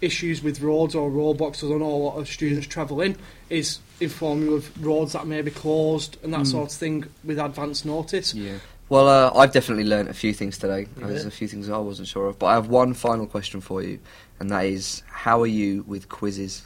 issues 0.00 0.42
with 0.42 0.60
roads 0.60 0.94
or 0.94 1.10
roadblocks, 1.10 1.64
I 1.64 1.68
don't 1.68 1.80
know 1.80 1.86
a 1.86 2.04
lot 2.10 2.18
of 2.18 2.28
students 2.28 2.66
travel 2.66 3.00
in, 3.00 3.16
is 3.48 3.78
inform 4.00 4.42
you 4.42 4.54
of 4.54 4.84
roads 4.84 5.14
that 5.14 5.26
may 5.26 5.42
be 5.42 5.50
closed 5.50 6.18
and 6.22 6.32
that 6.34 6.46
sort 6.46 6.70
of 6.70 6.76
thing 6.76 7.04
with 7.24 7.38
advance 7.38 7.84
notice. 7.84 8.34
Yeah. 8.34 8.58
Well, 8.88 9.08
uh, 9.08 9.38
I've 9.38 9.52
definitely 9.52 9.84
learnt 9.84 10.08
a 10.08 10.14
few 10.14 10.32
things 10.32 10.56
today. 10.56 10.86
and 10.96 11.10
There's 11.10 11.26
a 11.26 11.30
few 11.30 11.48
things 11.48 11.68
I 11.68 11.78
wasn't 11.78 12.08
sure 12.08 12.26
of, 12.26 12.38
but 12.38 12.46
I 12.46 12.54
have 12.54 12.68
one 12.68 12.94
final 12.94 13.26
question 13.26 13.60
for 13.60 13.82
you, 13.82 13.98
and 14.40 14.50
that 14.50 14.64
is, 14.66 15.02
how 15.08 15.40
are 15.42 15.46
you 15.46 15.84
with 15.86 16.08
quizzes? 16.08 16.64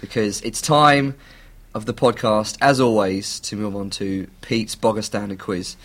Because 0.00 0.40
it's 0.42 0.60
time 0.60 1.16
of 1.74 1.86
the 1.86 1.94
podcast, 1.94 2.56
as 2.60 2.80
always, 2.80 3.40
to 3.40 3.56
move 3.56 3.76
on 3.76 3.90
to 3.90 4.28
Pete's 4.40 4.76
Bogger 4.76 5.02
Standard 5.02 5.38
Quiz. 5.38 5.76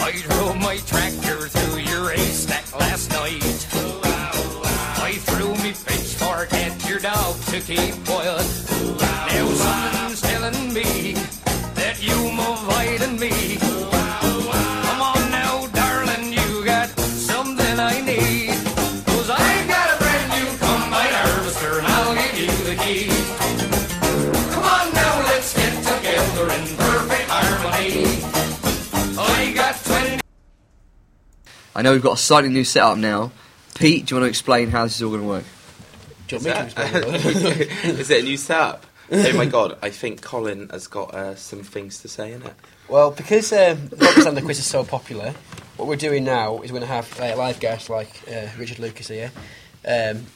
I 0.00 0.12
drove 0.28 0.56
my 0.60 0.76
tractor 0.86 1.48
through 1.48 1.80
your 1.80 2.10
haystack 2.10 2.74
last 2.78 3.10
night. 3.10 3.68
I 5.02 5.12
threw 5.26 5.52
me 5.62 5.74
pitchfork 5.86 6.52
at 6.54 6.88
your 6.88 7.00
dog 7.00 7.40
to 7.46 7.60
keep 7.60 7.94
quiet. 8.06 8.46
Now 9.00 9.48
something's 9.50 10.20
telling 10.22 10.72
me 10.72 11.14
that 11.74 11.96
you 12.00 12.14
avoiding 12.54 13.18
me. 13.18 13.93
I 31.74 31.82
know 31.82 31.92
we've 31.92 32.02
got 32.02 32.14
a 32.14 32.20
slightly 32.20 32.50
new 32.50 32.64
setup 32.64 32.98
now. 32.98 33.32
Pete, 33.74 34.06
do 34.06 34.14
you 34.14 34.20
want 34.20 34.26
to 34.26 34.28
explain 34.28 34.70
how 34.70 34.84
this 34.84 34.96
is 34.96 35.02
all 35.02 35.10
going 35.10 35.22
to 35.22 35.28
work? 35.28 35.44
Do 36.28 36.36
you 36.36 36.42
want 36.42 36.44
me 36.44 36.52
to 36.52 36.64
explain 36.64 37.60
it? 37.64 37.84
Is 37.98 38.10
it 38.10 38.22
a 38.22 38.24
new 38.24 38.36
setup? 38.36 38.86
oh 39.10 39.32
my 39.36 39.46
god, 39.46 39.76
I 39.82 39.90
think 39.90 40.22
Colin 40.22 40.68
has 40.70 40.86
got 40.86 41.14
uh, 41.14 41.34
some 41.34 41.62
things 41.62 42.00
to 42.02 42.08
say 42.08 42.32
in 42.32 42.42
it. 42.42 42.54
Well, 42.88 43.10
because 43.10 43.52
um, 43.52 43.90
Rock 43.96 44.34
the 44.34 44.42
Quiz 44.42 44.58
is 44.58 44.66
so 44.66 44.84
popular, 44.84 45.34
what 45.76 45.88
we're 45.88 45.96
doing 45.96 46.24
now 46.24 46.60
is 46.62 46.70
we're 46.70 46.78
going 46.78 46.88
to 46.88 46.94
have 46.94 47.20
uh, 47.20 47.36
live 47.36 47.58
guests 47.58 47.90
like 47.90 48.22
uh, 48.32 48.46
Richard 48.56 48.78
Lucas 48.78 49.08
here. 49.08 49.32
Um, 49.86 50.26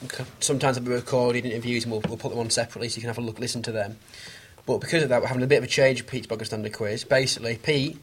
sometimes 0.41 0.77
they'll 0.77 0.85
be 0.85 0.93
recorded 0.93 1.47
interviews 1.47 1.85
and 1.85 1.93
we'll, 1.93 2.03
we'll 2.09 2.19
put 2.19 2.31
them 2.31 2.39
on 2.39 2.51
separately 2.51 2.89
so 2.89 2.97
you 2.97 3.03
can 3.03 3.09
have 3.09 3.19
a 3.19 3.23
look, 3.23 3.39
listen 3.39 3.63
to 3.63 3.73
them. 3.73 3.97
But 4.67 4.79
because 4.79 5.03
of 5.03 5.09
that, 5.09 5.23
we're 5.23 5.29
having 5.29 5.43
a 5.43 5.47
bit 5.47 5.59
of 5.59 5.65
a 5.65 5.69
change 5.69 6.03
with 6.03 6.11
Pete's 6.11 6.27
Bogger 6.27 6.45
Standard 6.45 6.75
Quiz. 6.75 7.05
Basically, 7.05 7.57
Pete, 7.57 7.97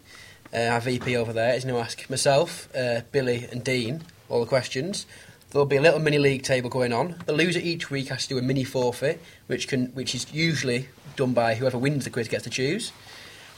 uh, 0.56 0.72
our 0.72 0.80
VP 0.80 1.18
over 1.18 1.34
there, 1.34 1.54
is 1.54 1.66
going 1.66 1.76
to 1.76 1.82
ask 1.82 2.10
myself, 2.10 2.70
uh, 2.76 3.02
Billy, 3.12 3.48
and 3.52 3.64
Dean 3.64 4.04
all 4.30 4.40
the 4.40 4.46
questions. 4.48 5.06
There'll 5.52 5.66
be 5.66 5.76
a 5.76 5.82
little 5.82 6.00
mini 6.00 6.18
league 6.18 6.44
table 6.44 6.70
going 6.70 6.94
on. 6.94 7.16
The 7.26 7.34
loser 7.34 7.60
each 7.60 7.90
week 7.90 8.10
has 8.10 8.24
to 8.24 8.30
do 8.30 8.38
a 8.38 8.42
mini 8.42 8.64
forfeit, 8.64 9.22
which 9.48 9.68
can 9.68 9.88
which 9.88 10.16
is 10.16 10.34
usually 10.34 10.88
done 11.16 11.34
by 11.34 11.56
whoever 11.56 11.78
wins 11.78 12.04
the 12.04 12.10
quiz 12.10 12.28
gets 12.28 12.44
to 12.44 12.50
choose 12.50 12.92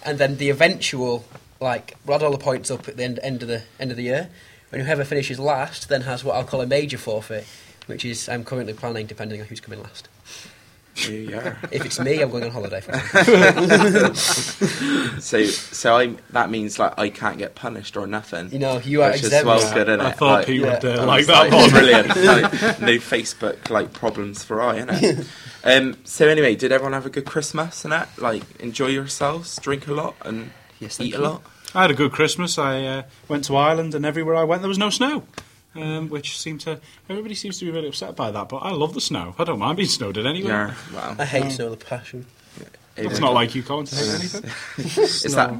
and 0.03 0.17
then 0.17 0.38
the 0.38 0.49
eventual 0.49 1.25
like 1.60 1.95
we'll 2.05 2.15
add 2.15 2.23
all 2.23 2.31
the 2.31 2.38
points 2.38 2.69
up 2.69 2.88
at 2.88 2.97
the 2.97 3.03
end, 3.03 3.19
end 3.23 3.41
of 3.41 3.47
the 3.47 3.63
end 3.79 3.91
of 3.91 3.97
the 3.97 4.03
year 4.03 4.29
and 4.71 4.81
whoever 4.81 5.03
finishes 5.03 5.39
last 5.39 5.89
then 5.89 6.01
has 6.01 6.23
what 6.23 6.36
I'll 6.36 6.43
call 6.43 6.62
a 6.62 6.67
major 6.67 6.97
forfeit 6.97 7.45
which 7.88 8.05
is 8.05 8.29
I'm 8.29 8.43
currently 8.43 8.73
planning 8.73 9.07
depending 9.07 9.41
on 9.41 9.47
who's 9.47 9.60
coming 9.60 9.81
last 9.81 10.07
Yeah. 11.05 11.55
if 11.71 11.86
it's 11.86 11.99
me 11.99 12.21
I'm 12.21 12.31
going 12.31 12.43
on 12.45 12.51
holiday 12.51 12.81
for 12.81 12.91
example. 12.93 14.15
so, 15.21 15.45
so 15.45 15.97
I 15.97 16.15
that 16.31 16.49
means 16.49 16.79
like 16.79 16.97
I 16.97 17.10
can't 17.10 17.38
get 17.38 17.55
punished 17.55 17.97
or 17.97 18.07
nothing. 18.07 18.51
you 18.51 18.60
know 18.60 18.79
you 18.79 19.03
are 19.03 19.12
Which 19.12 19.21
is 19.21 19.27
exempt 19.27 19.45
well 19.45 19.73
good, 19.73 19.88
innit? 19.88 20.05
I 20.05 20.12
thought 20.12 20.39
Like, 20.39 20.47
Pete 20.47 20.62
would 20.62 20.83
yeah. 20.83 21.01
uh, 21.01 21.05
like 21.05 21.25
that 21.27 21.51
like, 21.51 21.51
one. 21.51 21.69
Brilliant. 21.69 22.07
Like, 22.27 22.81
no 22.81 22.93
Facebook 22.97 23.69
like 23.69 23.93
problems 23.93 24.43
for 24.43 24.62
I, 24.62 24.79
innit? 24.79 25.27
um, 25.63 25.97
so 26.03 26.27
anyway, 26.27 26.55
did 26.55 26.71
everyone 26.71 26.93
have 26.93 27.05
a 27.05 27.10
good 27.10 27.25
Christmas 27.25 27.86
and 27.86 27.91
that? 27.91 28.10
Like 28.17 28.43
enjoy 28.60 28.88
yourselves, 28.88 29.57
drink 29.60 29.88
a 29.88 29.93
lot, 29.93 30.15
and 30.25 30.51
Yes, 30.79 30.97
thank 30.97 31.10
eat 31.10 31.15
a 31.15 31.21
lot. 31.21 31.43
I 31.73 31.81
had 31.81 31.91
a 31.91 31.95
good 31.95 32.12
Christmas. 32.12 32.57
I 32.57 32.83
uh, 32.86 33.03
went 33.27 33.45
to 33.45 33.55
Ireland, 33.55 33.93
and 33.95 34.05
everywhere 34.05 34.36
I 34.36 34.43
went, 34.43 34.62
there 34.62 34.69
was 34.69 34.77
no 34.77 34.89
snow. 34.89 35.23
Um, 35.78 36.10
which 36.10 36.40
seemed 36.40 36.62
to 36.62 36.80
everybody 37.10 37.36
seems 37.36 37.60
to 37.60 37.66
be 37.66 37.72
really 37.72 37.88
upset 37.88 38.16
by 38.16 38.32
that, 38.32 38.50
but 38.50 38.58
I 38.58 38.72
love 38.72 38.94
the 38.94 39.02
snow. 39.02 39.36
I 39.38 39.44
don't 39.44 39.60
mind 39.60 39.78
being 39.78 39.90
snowed 39.90 40.18
in 40.18 40.26
anyway. 40.26 40.50
Yeah. 40.50 40.74
Wow. 40.94 41.16
I 41.20 41.26
hate 41.26 41.52
snow 41.52 41.70
the 41.70 41.78
passion 41.78 42.26
It's 42.96 43.20
not 43.20 43.34
like 43.34 43.54
you, 43.54 43.62
can't 43.62 43.90
hate 43.90 44.10
anything. 44.10 44.44
Is 45.04 45.36
that 45.36 45.54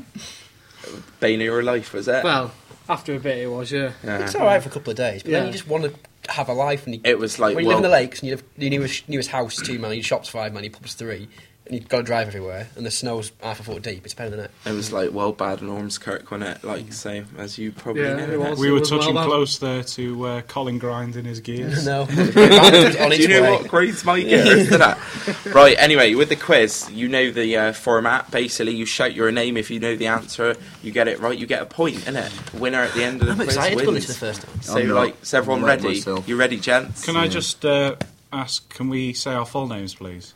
bane 1.20 1.40
of 1.40 1.46
your 1.46 1.62
life? 1.62 1.94
Was 1.94 2.08
it? 2.08 2.24
Well, 2.24 2.52
after 2.90 3.14
a 3.14 3.20
bit, 3.20 3.38
it 3.38 3.48
was 3.48 3.72
yeah. 3.72 3.92
yeah. 4.04 4.24
it's 4.24 4.36
alright 4.36 4.64
for 4.64 4.70
a 4.70 4.72
couple 4.72 4.92
of 4.92 4.98
days 4.98 5.22
but 5.22 5.32
then 5.32 5.46
you 5.48 5.52
just 5.52 5.68
want 5.68 5.84
to 5.84 5.94
have 6.32 6.50
a 6.50 6.54
life 6.54 6.86
and 6.86 6.96
you, 6.96 7.02
It 7.04 7.20
was 7.20 7.40
like 7.40 7.56
when 7.56 7.64
you 7.64 7.70
well, 7.70 7.78
live 7.78 7.86
in 7.86 7.92
the 7.92 7.96
lakes 7.96 8.20
and 8.20 8.30
you 8.30 8.36
live 8.36 8.44
your 8.58 8.70
newest, 8.70 9.08
newest 9.08 9.30
house 9.30 9.58
two 9.58 9.80
man 9.80 9.94
your 9.94 10.04
shop's 10.04 10.30
five 10.30 10.54
man 10.54 10.64
your 10.64 10.74
pub's 10.74 10.94
three 10.94 11.30
and 11.70 11.76
you've 11.80 11.88
got 11.90 11.98
to 11.98 12.04
drive 12.04 12.28
everywhere, 12.28 12.68
and 12.76 12.86
the 12.86 12.92
snow's 12.92 13.32
half 13.42 13.60
a 13.60 13.64
foot 13.64 13.82
deep. 13.84 14.04
It's 14.06 14.14
better 14.14 14.30
than 14.32 14.40
it. 14.42 14.52
It 14.66 14.72
was 14.72 14.92
like 14.92 15.12
well 15.14 15.32
bad 15.32 15.62
in 15.62 15.68
Ormskirk, 15.68 16.30
wasn't 16.32 16.44
it? 16.58 16.64
Like 16.64 16.92
so, 16.94 17.24
as 17.38 17.58
you 17.58 17.72
probably 17.72 18.04
Yeah, 18.04 18.16
know. 18.26 18.34
it 18.34 18.40
was. 18.40 18.60
We 18.60 18.72
were 18.72 18.80
was 18.80 18.90
well 18.92 19.00
touching 19.02 19.16
done. 19.16 19.26
close 19.28 19.58
there 19.60 19.84
to 19.84 20.26
uh, 20.26 20.42
Colin 20.44 20.80
grinding 20.80 21.26
his 21.26 21.40
gears. 21.40 21.86
no, 21.86 22.02
on 22.08 22.08
Do 22.08 23.16
you 23.22 23.28
know 23.28 23.42
way. 23.44 23.52
what 23.52 23.68
grades 23.68 24.04
my 24.06 24.22
gears 24.22 24.70
to 24.70 24.78
that? 24.78 24.98
Right. 25.54 25.76
Anyway, 25.80 26.14
with 26.14 26.30
the 26.30 26.36
quiz, 26.36 26.90
you 26.92 27.08
know 27.08 27.32
the 27.32 27.58
uh, 27.58 27.74
format. 27.74 28.30
Basically, 28.32 28.76
you 28.76 28.86
shout 28.86 29.14
your 29.14 29.32
name 29.32 29.58
if 29.58 29.70
you 29.72 29.80
know 29.80 29.96
the 29.96 30.08
answer. 30.08 30.56
You 30.84 30.92
get 30.92 31.08
it 31.08 31.20
right, 31.20 31.38
you 31.38 31.46
get 31.48 31.62
a 31.62 31.66
point, 31.66 31.96
innit? 31.98 32.54
Winner 32.60 32.80
at 32.82 32.94
the 32.94 33.04
end 33.04 33.22
of 33.22 33.28
the 33.28 33.32
I'm 33.34 33.38
quiz 33.38 33.50
excited 33.56 33.80
to 33.80 33.86
go 33.86 33.92
wins. 33.92 34.08
this 34.08 34.18
for 34.18 34.26
the 34.26 34.34
first 34.34 34.42
time. 34.48 34.62
So, 34.62 34.78
I'm 34.78 34.88
not. 34.90 34.96
like, 34.96 35.22
is 35.22 35.34
everyone 35.34 35.60
I'm 35.62 35.66
ready? 35.66 35.84
myself. 35.88 36.28
You 36.28 36.36
ready, 36.38 36.60
gents? 36.60 37.04
Can 37.06 37.16
I 37.16 37.28
just 37.28 37.66
uh, 37.66 37.96
ask, 38.32 38.68
can 38.74 38.90
we 38.90 39.14
say 39.14 39.32
our 39.34 39.46
full 39.46 39.68
names, 39.68 39.96
please? 39.96 40.34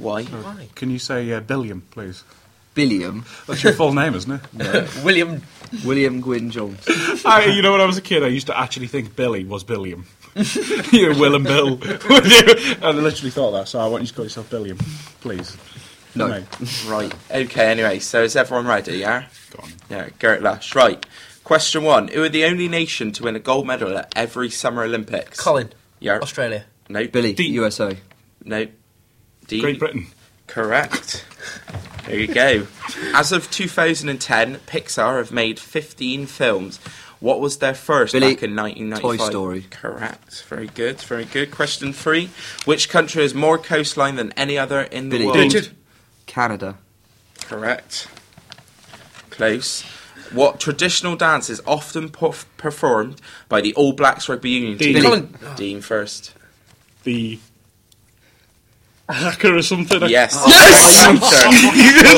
Why? 0.00 0.24
Why? 0.24 0.68
Can 0.74 0.90
you 0.90 0.98
say 0.98 1.32
uh, 1.32 1.40
Billiam, 1.40 1.82
please? 1.90 2.24
Billiam, 2.74 3.24
That's 3.46 3.64
your 3.64 3.72
full 3.72 3.92
name, 3.92 4.14
isn't 4.14 4.40
it? 4.54 4.88
William. 5.04 5.42
William 5.84 6.20
Gwyn 6.20 6.50
Jones. 6.50 6.84
I, 7.24 7.46
you 7.46 7.62
know, 7.62 7.72
when 7.72 7.80
I 7.80 7.84
was 7.84 7.98
a 7.98 8.00
kid, 8.00 8.22
I 8.22 8.28
used 8.28 8.46
to 8.46 8.58
actually 8.58 8.86
think 8.86 9.16
Billy 9.16 9.44
was 9.44 9.64
Billiam. 9.64 10.06
you 10.92 11.12
know, 11.12 11.18
Will 11.18 11.34
and 11.34 11.44
Bill. 11.44 11.74
and 11.82 12.84
I 12.84 12.90
literally 12.92 13.30
thought 13.30 13.50
that, 13.52 13.66
so 13.68 13.80
I 13.80 13.86
want 13.88 14.02
you 14.02 14.06
to 14.08 14.14
call 14.14 14.24
yourself 14.24 14.48
Billiam, 14.50 14.78
please. 15.20 15.56
No. 16.14 16.28
Mate, 16.28 16.84
Right. 16.88 17.14
Okay. 17.30 17.70
Anyway, 17.70 17.98
so 17.98 18.22
is 18.22 18.36
everyone 18.36 18.66
ready? 18.66 18.98
Yeah. 18.98 19.26
Go 19.50 19.62
on. 19.64 19.70
Yeah. 19.88 20.08
Garrett 20.18 20.42
Lush. 20.42 20.74
Right. 20.74 21.04
Question 21.44 21.82
one: 21.82 22.08
Who 22.08 22.22
are 22.22 22.28
the 22.28 22.44
only 22.44 22.68
nation 22.68 23.12
to 23.12 23.24
win 23.24 23.36
a 23.36 23.40
gold 23.40 23.66
medal 23.66 23.96
at 23.96 24.12
every 24.16 24.50
Summer 24.50 24.84
Olympics? 24.84 25.38
Colin. 25.40 25.72
Yeah. 25.98 26.18
Australia. 26.20 26.64
No. 26.88 27.06
Billy, 27.06 27.32
Dean. 27.32 27.52
USA. 27.54 27.96
No. 28.44 28.66
D. 29.50 29.60
Great 29.60 29.78
Britain. 29.80 30.06
Correct. 30.46 31.24
There 32.06 32.18
you 32.18 32.26
go. 32.28 32.66
As 33.14 33.32
of 33.32 33.50
2010, 33.50 34.56
Pixar 34.66 35.18
have 35.18 35.32
made 35.32 35.58
15 35.58 36.26
films. 36.26 36.78
What 37.18 37.40
was 37.40 37.58
their 37.58 37.74
first 37.74 38.12
Billy, 38.12 38.34
back 38.34 38.42
in 38.44 38.56
1995? 38.56 39.18
Toy 39.18 39.30
Story. 39.30 39.66
Correct. 39.70 40.42
Very 40.44 40.68
good. 40.68 41.00
Very 41.02 41.24
good. 41.26 41.50
Question 41.50 41.92
three: 41.92 42.30
Which 42.64 42.88
country 42.88 43.22
has 43.22 43.34
more 43.34 43.58
coastline 43.58 44.16
than 44.16 44.32
any 44.32 44.56
other 44.56 44.80
in 44.82 45.08
the 45.10 45.18
Billy. 45.18 45.26
world? 45.26 45.38
Richard. 45.38 45.68
Canada. 46.26 46.78
Correct. 47.42 48.08
Close. 49.30 49.82
What 50.32 50.60
traditional 50.60 51.16
dance 51.16 51.50
is 51.50 51.60
often 51.66 52.08
perf- 52.08 52.46
performed 52.56 53.20
by 53.48 53.60
the 53.60 53.74
All 53.74 53.92
Blacks 53.92 54.28
rugby 54.28 54.50
union 54.50 54.78
Dean. 54.78 54.94
team? 54.94 55.02
Colin. 55.02 55.36
Dean 55.56 55.80
first. 55.80 56.32
The 57.02 57.38
haka 59.12 59.54
or 59.54 59.62
something. 59.62 60.02
Yes. 60.08 60.34
Oh, 60.36 60.46
yes! 60.48 61.06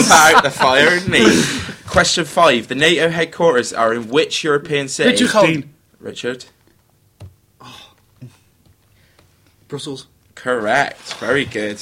Pull 0.06 0.12
out 0.12 0.42
the 0.42 0.50
fire, 0.50 0.88
isn't 0.88 1.12
he? 1.12 1.42
Question 1.88 2.24
five. 2.24 2.68
The 2.68 2.74
NATO 2.74 3.08
headquarters 3.10 3.72
are 3.72 3.92
in 3.92 4.08
which 4.08 4.44
European 4.44 4.88
city? 4.88 5.10
Richard 5.10 5.28
Colin. 5.30 5.52
Dean. 5.52 5.74
Richard. 6.00 6.44
Oh. 7.60 7.90
Brussels. 9.68 10.06
Correct. 10.34 11.14
Very 11.14 11.44
good. 11.44 11.80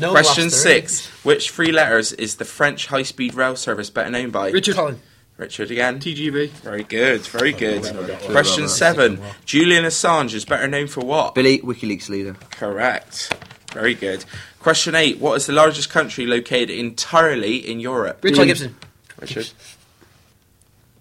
No 0.00 0.10
Question 0.12 0.44
last 0.44 0.62
three. 0.62 0.72
six. 0.72 1.06
Which 1.24 1.50
three 1.50 1.70
letters 1.70 2.12
is 2.14 2.36
the 2.36 2.46
French 2.46 2.86
high-speed 2.86 3.34
rail 3.34 3.56
service 3.56 3.90
better 3.90 4.10
known 4.10 4.30
by? 4.30 4.50
Richard. 4.50 4.74
Colin. 4.74 5.00
Richard 5.36 5.70
again. 5.70 5.98
TGV. 5.98 6.48
Very 6.50 6.84
good. 6.84 7.20
Very 7.22 7.52
good. 7.52 7.84
Question 8.30 8.68
seven. 8.68 9.20
Julian 9.44 9.84
Assange 9.84 10.34
is 10.34 10.44
better 10.44 10.66
known 10.68 10.86
for 10.86 11.04
what? 11.04 11.34
Billy, 11.34 11.58
WikiLeaks 11.58 12.08
leader. 12.08 12.36
Correct. 12.52 13.34
Very 13.72 13.94
good. 13.94 14.24
Question 14.60 14.94
eight. 14.94 15.18
What 15.18 15.34
is 15.36 15.46
the 15.46 15.52
largest 15.52 15.90
country 15.90 16.26
located 16.26 16.70
entirely 16.70 17.56
in 17.56 17.80
Europe? 17.80 18.22
Richard 18.22 18.36
Dean. 18.38 18.46
Gibson. 18.48 18.76
Richard. 19.20 19.50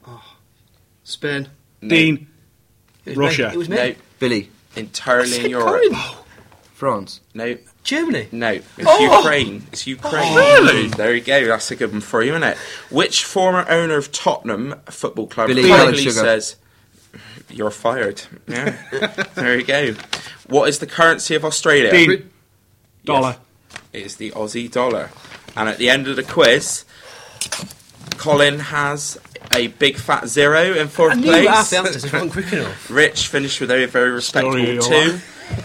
Ah. 0.07 0.35
Spain. 1.03 1.49
No. 1.81 1.89
Dean. 1.89 2.27
It 3.05 3.09
was 3.11 3.17
Russia. 3.17 3.47
Me. 3.49 3.53
It 3.53 3.57
was 3.57 3.69
me. 3.69 3.75
No. 3.75 3.95
Billy, 4.19 4.49
Entirely 4.75 5.43
in 5.45 5.49
Europe. 5.51 5.81
Colin. 5.91 6.15
France. 6.73 7.19
No. 7.33 7.57
Germany. 7.83 8.27
No. 8.31 8.51
It's 8.51 8.65
Oh. 8.85 9.17
Ukraine. 9.17 9.63
It's 9.71 9.87
Ukraine. 9.87 10.23
Oh, 10.37 10.63
really? 10.63 10.87
There 10.89 11.13
you 11.15 11.21
go. 11.21 11.45
That's 11.47 11.71
a 11.71 11.75
good 11.75 11.91
one 11.91 12.01
for 12.01 12.21
you, 12.21 12.31
isn't 12.33 12.43
it? 12.43 12.57
Which 12.91 13.25
former 13.25 13.65
owner 13.67 13.97
of 13.97 14.11
Tottenham 14.11 14.75
Football 14.85 15.27
Club 15.27 15.47
Billy 15.47 15.67
proudly 15.67 16.09
says, 16.09 16.55
"You're 17.49 17.71
fired"? 17.71 18.21
Yeah. 18.47 18.75
there 19.35 19.57
you 19.59 19.65
go. 19.65 19.95
What 20.47 20.69
is 20.69 20.77
the 20.79 20.85
currency 20.85 21.33
of 21.35 21.43
Australia? 21.43 21.91
Dean. 21.91 22.29
Ri- 23.03 23.13
Dollar. 23.13 23.35
It 23.93 24.03
is 24.05 24.15
the 24.17 24.31
Aussie 24.31 24.69
dollar. 24.71 25.09
And 25.55 25.67
at 25.69 25.77
the 25.77 25.89
end 25.89 26.07
of 26.07 26.15
the 26.15 26.23
quiz, 26.23 26.85
Colin 28.17 28.59
has 28.59 29.19
a 29.53 29.67
big 29.67 29.97
fat 29.97 30.27
zero 30.27 30.73
in 30.75 30.87
fourth 30.87 31.13
I 31.13 31.15
knew 31.15 31.27
place. 31.27 31.47
half 31.47 31.69
the 31.69 31.77
answers. 31.77 32.03
It 32.05 32.13
wasn't 32.13 32.31
quick 32.31 32.53
enough. 32.53 32.89
Rich 32.89 33.27
finished 33.27 33.59
with 33.59 33.71
a 33.71 33.85
very 33.87 34.11
respectable 34.11 34.81
Story 34.81 35.09
two. 35.09 35.19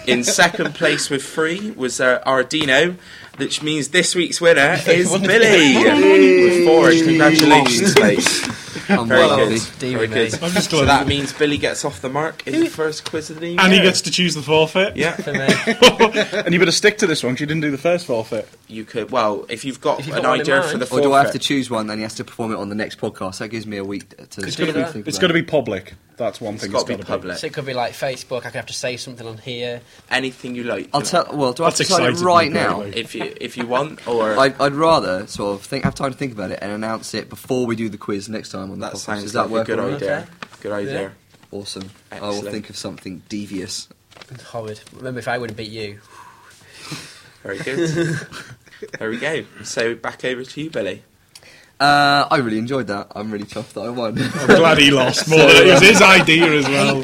In 0.08 0.24
second 0.24 0.74
place 0.74 1.08
with 1.10 1.22
three 1.22 1.70
was 1.72 2.00
uh, 2.00 2.20
Ardino, 2.26 2.96
which 3.36 3.62
means 3.62 3.88
this 3.88 4.14
week's 4.16 4.40
winner 4.40 4.76
is 4.86 5.10
Billy 5.18 5.76
with 5.76 6.66
four. 6.66 6.90
Congratulations, 6.90 7.94
mate. 7.96 8.48
I'm 8.88 9.08
Very 9.08 9.20
well 9.20 9.36
good. 9.36 9.48
Billy. 9.80 9.94
Very 9.94 10.08
with 10.08 10.12
good. 10.32 10.42
I'm 10.42 10.50
just 10.52 10.70
So 10.70 10.78
glad. 10.84 10.86
that 10.86 11.06
means 11.06 11.32
Billy 11.32 11.58
gets 11.58 11.84
off 11.84 12.00
the 12.00 12.08
mark 12.08 12.46
in 12.46 12.60
the 12.60 12.68
first 12.68 13.08
quiz 13.08 13.30
of 13.30 13.40
the 13.40 13.48
year. 13.48 13.60
and 13.60 13.72
he 13.72 13.80
gets 13.80 14.00
to 14.02 14.10
choose 14.10 14.34
the 14.34 14.42
forfeit. 14.42 14.96
Yeah, 14.96 15.16
For 15.16 15.32
me. 15.32 15.46
and 16.44 16.52
you 16.52 16.58
better 16.58 16.70
stick 16.72 16.98
to 16.98 17.06
this 17.06 17.22
one 17.22 17.34
'cause 17.34 17.40
you 17.40 17.46
didn't 17.46 17.62
do 17.62 17.70
the 17.70 17.78
first 17.78 18.06
forfeit. 18.06 18.48
you 18.68 18.84
could. 18.84 19.10
Well, 19.10 19.46
if 19.48 19.64
you've 19.64 19.80
got 19.80 20.00
If 20.00 20.06
you've 20.06 20.16
an 20.16 20.22
got 20.22 20.28
one 20.30 20.34
in 20.36 20.40
idea 20.42 20.58
mind. 20.60 20.70
for 20.72 20.78
the 20.78 20.86
forfeit. 20.86 21.06
Or 21.06 21.08
forfeit, 21.08 21.08
do 21.08 21.12
I 21.14 21.22
have 21.22 21.32
to 21.32 21.38
choose 21.38 21.70
one 21.70 21.88
and 21.90 21.98
he 21.98 22.02
has 22.02 22.14
to 22.14 22.24
perform 22.24 22.52
it 22.52 22.56
on 22.56 22.68
the 22.68 22.74
next 22.74 23.00
podcast? 23.00 23.38
That 23.38 23.48
gives 23.48 23.66
me 23.66 23.76
a 23.76 23.84
week 23.84 24.10
to 24.10 24.40
Could 24.42 24.52
to 24.52 24.66
do 24.66 24.72
that. 24.72 24.92
think 24.92 25.06
It's 25.08 25.16
about 25.18 25.28
got 25.28 25.32
to 25.32 25.38
it. 25.38 25.42
be 25.42 25.46
public. 25.50 25.94
That's 26.16 26.40
one 26.40 26.54
it's 26.54 26.62
thing. 26.62 26.72
got 26.72 26.80
to 26.80 26.86
be 26.86 26.94
gotta 26.94 27.04
public. 27.06 27.36
So 27.36 27.46
it 27.46 27.52
could 27.52 27.66
be 27.66 27.74
like 27.74 27.92
Facebook. 27.92 28.38
I 28.38 28.44
could 28.50 28.54
have 28.54 28.66
to 28.66 28.72
say 28.72 28.96
something 28.96 29.26
on 29.26 29.36
here. 29.36 29.82
Anything 30.10 30.54
you 30.54 30.64
like. 30.64 30.88
I'll 30.94 31.02
tell. 31.02 31.26
Well, 31.32 31.52
do 31.52 31.62
I 31.62 31.66
have 31.66 31.74
to 31.74 31.78
That's 31.82 31.88
decide 31.90 32.02
it 32.04 32.08
exciting, 32.12 32.24
right 32.26 32.50
now? 32.52 32.80
late. 32.80 32.96
if 32.96 33.14
you 33.14 33.34
if 33.38 33.58
you 33.58 33.66
want, 33.66 34.06
or 34.08 34.38
I'd, 34.38 34.58
I'd 34.58 34.72
rather 34.72 35.26
sort 35.26 35.54
of 35.60 35.66
think, 35.66 35.84
have 35.84 35.94
time 35.94 36.12
to 36.12 36.16
think 36.16 36.32
about 36.32 36.50
it 36.52 36.58
and 36.62 36.72
announce 36.72 37.12
it 37.12 37.28
before 37.28 37.66
we 37.66 37.76
do 37.76 37.90
the 37.90 37.98
quiz 37.98 38.30
next 38.30 38.48
time 38.48 38.70
on 38.70 38.75
the 38.80 38.86
that 38.86 38.94
podcast. 38.94 38.98
sounds 38.98 39.22
Does 39.24 39.34
like 39.34 39.46
that 39.46 39.52
work? 39.52 39.62
a 39.64 39.66
good 39.66 39.78
all 39.80 39.86
right? 39.88 39.94
idea. 39.96 40.28
Good 40.60 40.72
idea. 40.72 41.12
Awesome. 41.52 41.90
I 42.12 42.20
will 42.20 42.42
think 42.42 42.70
of 42.70 42.76
something 42.76 43.22
devious. 43.28 43.88
Howard. 44.52 44.80
Remember, 44.94 45.20
if 45.20 45.28
I 45.28 45.38
wouldn't 45.38 45.56
beat 45.56 45.70
you. 45.70 46.00
Very 47.42 47.58
good. 47.58 48.18
there 48.98 49.10
we 49.10 49.18
go. 49.18 49.44
So 49.62 49.94
back 49.94 50.24
over 50.24 50.42
to 50.44 50.60
you, 50.60 50.70
Billy. 50.70 51.02
Uh, 51.78 52.26
I 52.30 52.38
really 52.38 52.58
enjoyed 52.58 52.86
that. 52.88 53.12
I'm 53.14 53.30
really 53.30 53.44
chuffed 53.44 53.74
that 53.74 53.82
I 53.82 53.90
won. 53.90 54.18
I'm 54.18 54.46
glad 54.46 54.78
he 54.78 54.90
lost 54.90 55.28
more. 55.30 55.38
than 55.38 55.66
it 55.66 55.72
was 55.72 55.80
his 55.82 56.00
idea 56.02 56.50
as 56.52 56.66
well. 56.66 57.02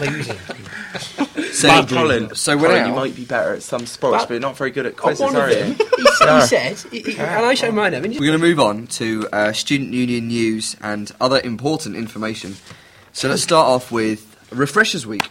Hate 1.68 1.82
losing. 1.82 1.88
so, 1.88 1.96
Bad 1.96 2.28
Colin. 2.28 2.34
So 2.34 2.56
we're 2.56 2.62
Colin, 2.68 2.82
now. 2.82 2.88
you 2.88 2.94
might 2.94 3.16
be 3.16 3.24
better 3.24 3.54
at 3.54 3.62
some 3.62 3.86
sports, 3.86 4.18
That- 4.22 4.28
but 4.28 4.34
you're 4.34 4.40
not 4.40 4.56
very 4.56 4.70
good 4.70 4.86
at 4.86 4.96
quizzes, 4.96 5.20
one 5.20 5.36
are 5.36 5.50
you? 5.50 5.64
He, 5.64 6.06
said- 6.16 6.40
he 6.40 6.46
said, 6.46 6.78
he, 6.90 7.02
he, 7.02 7.18
and 7.18 7.46
I 7.46 7.54
showed 7.54 7.74
mine. 7.74 7.94
I 7.94 8.00
We're 8.00 8.10
going 8.18 8.32
to 8.32 8.38
move 8.38 8.60
on 8.60 8.86
to 8.88 9.28
uh, 9.32 9.52
student 9.52 9.92
union 9.92 10.28
news 10.28 10.76
and 10.82 11.10
other 11.20 11.40
important 11.42 11.96
information. 11.96 12.56
So 13.12 13.28
let's 13.28 13.42
start 13.42 13.66
off 13.68 13.92
with 13.92 14.36
Refreshers 14.50 15.06
Week. 15.06 15.28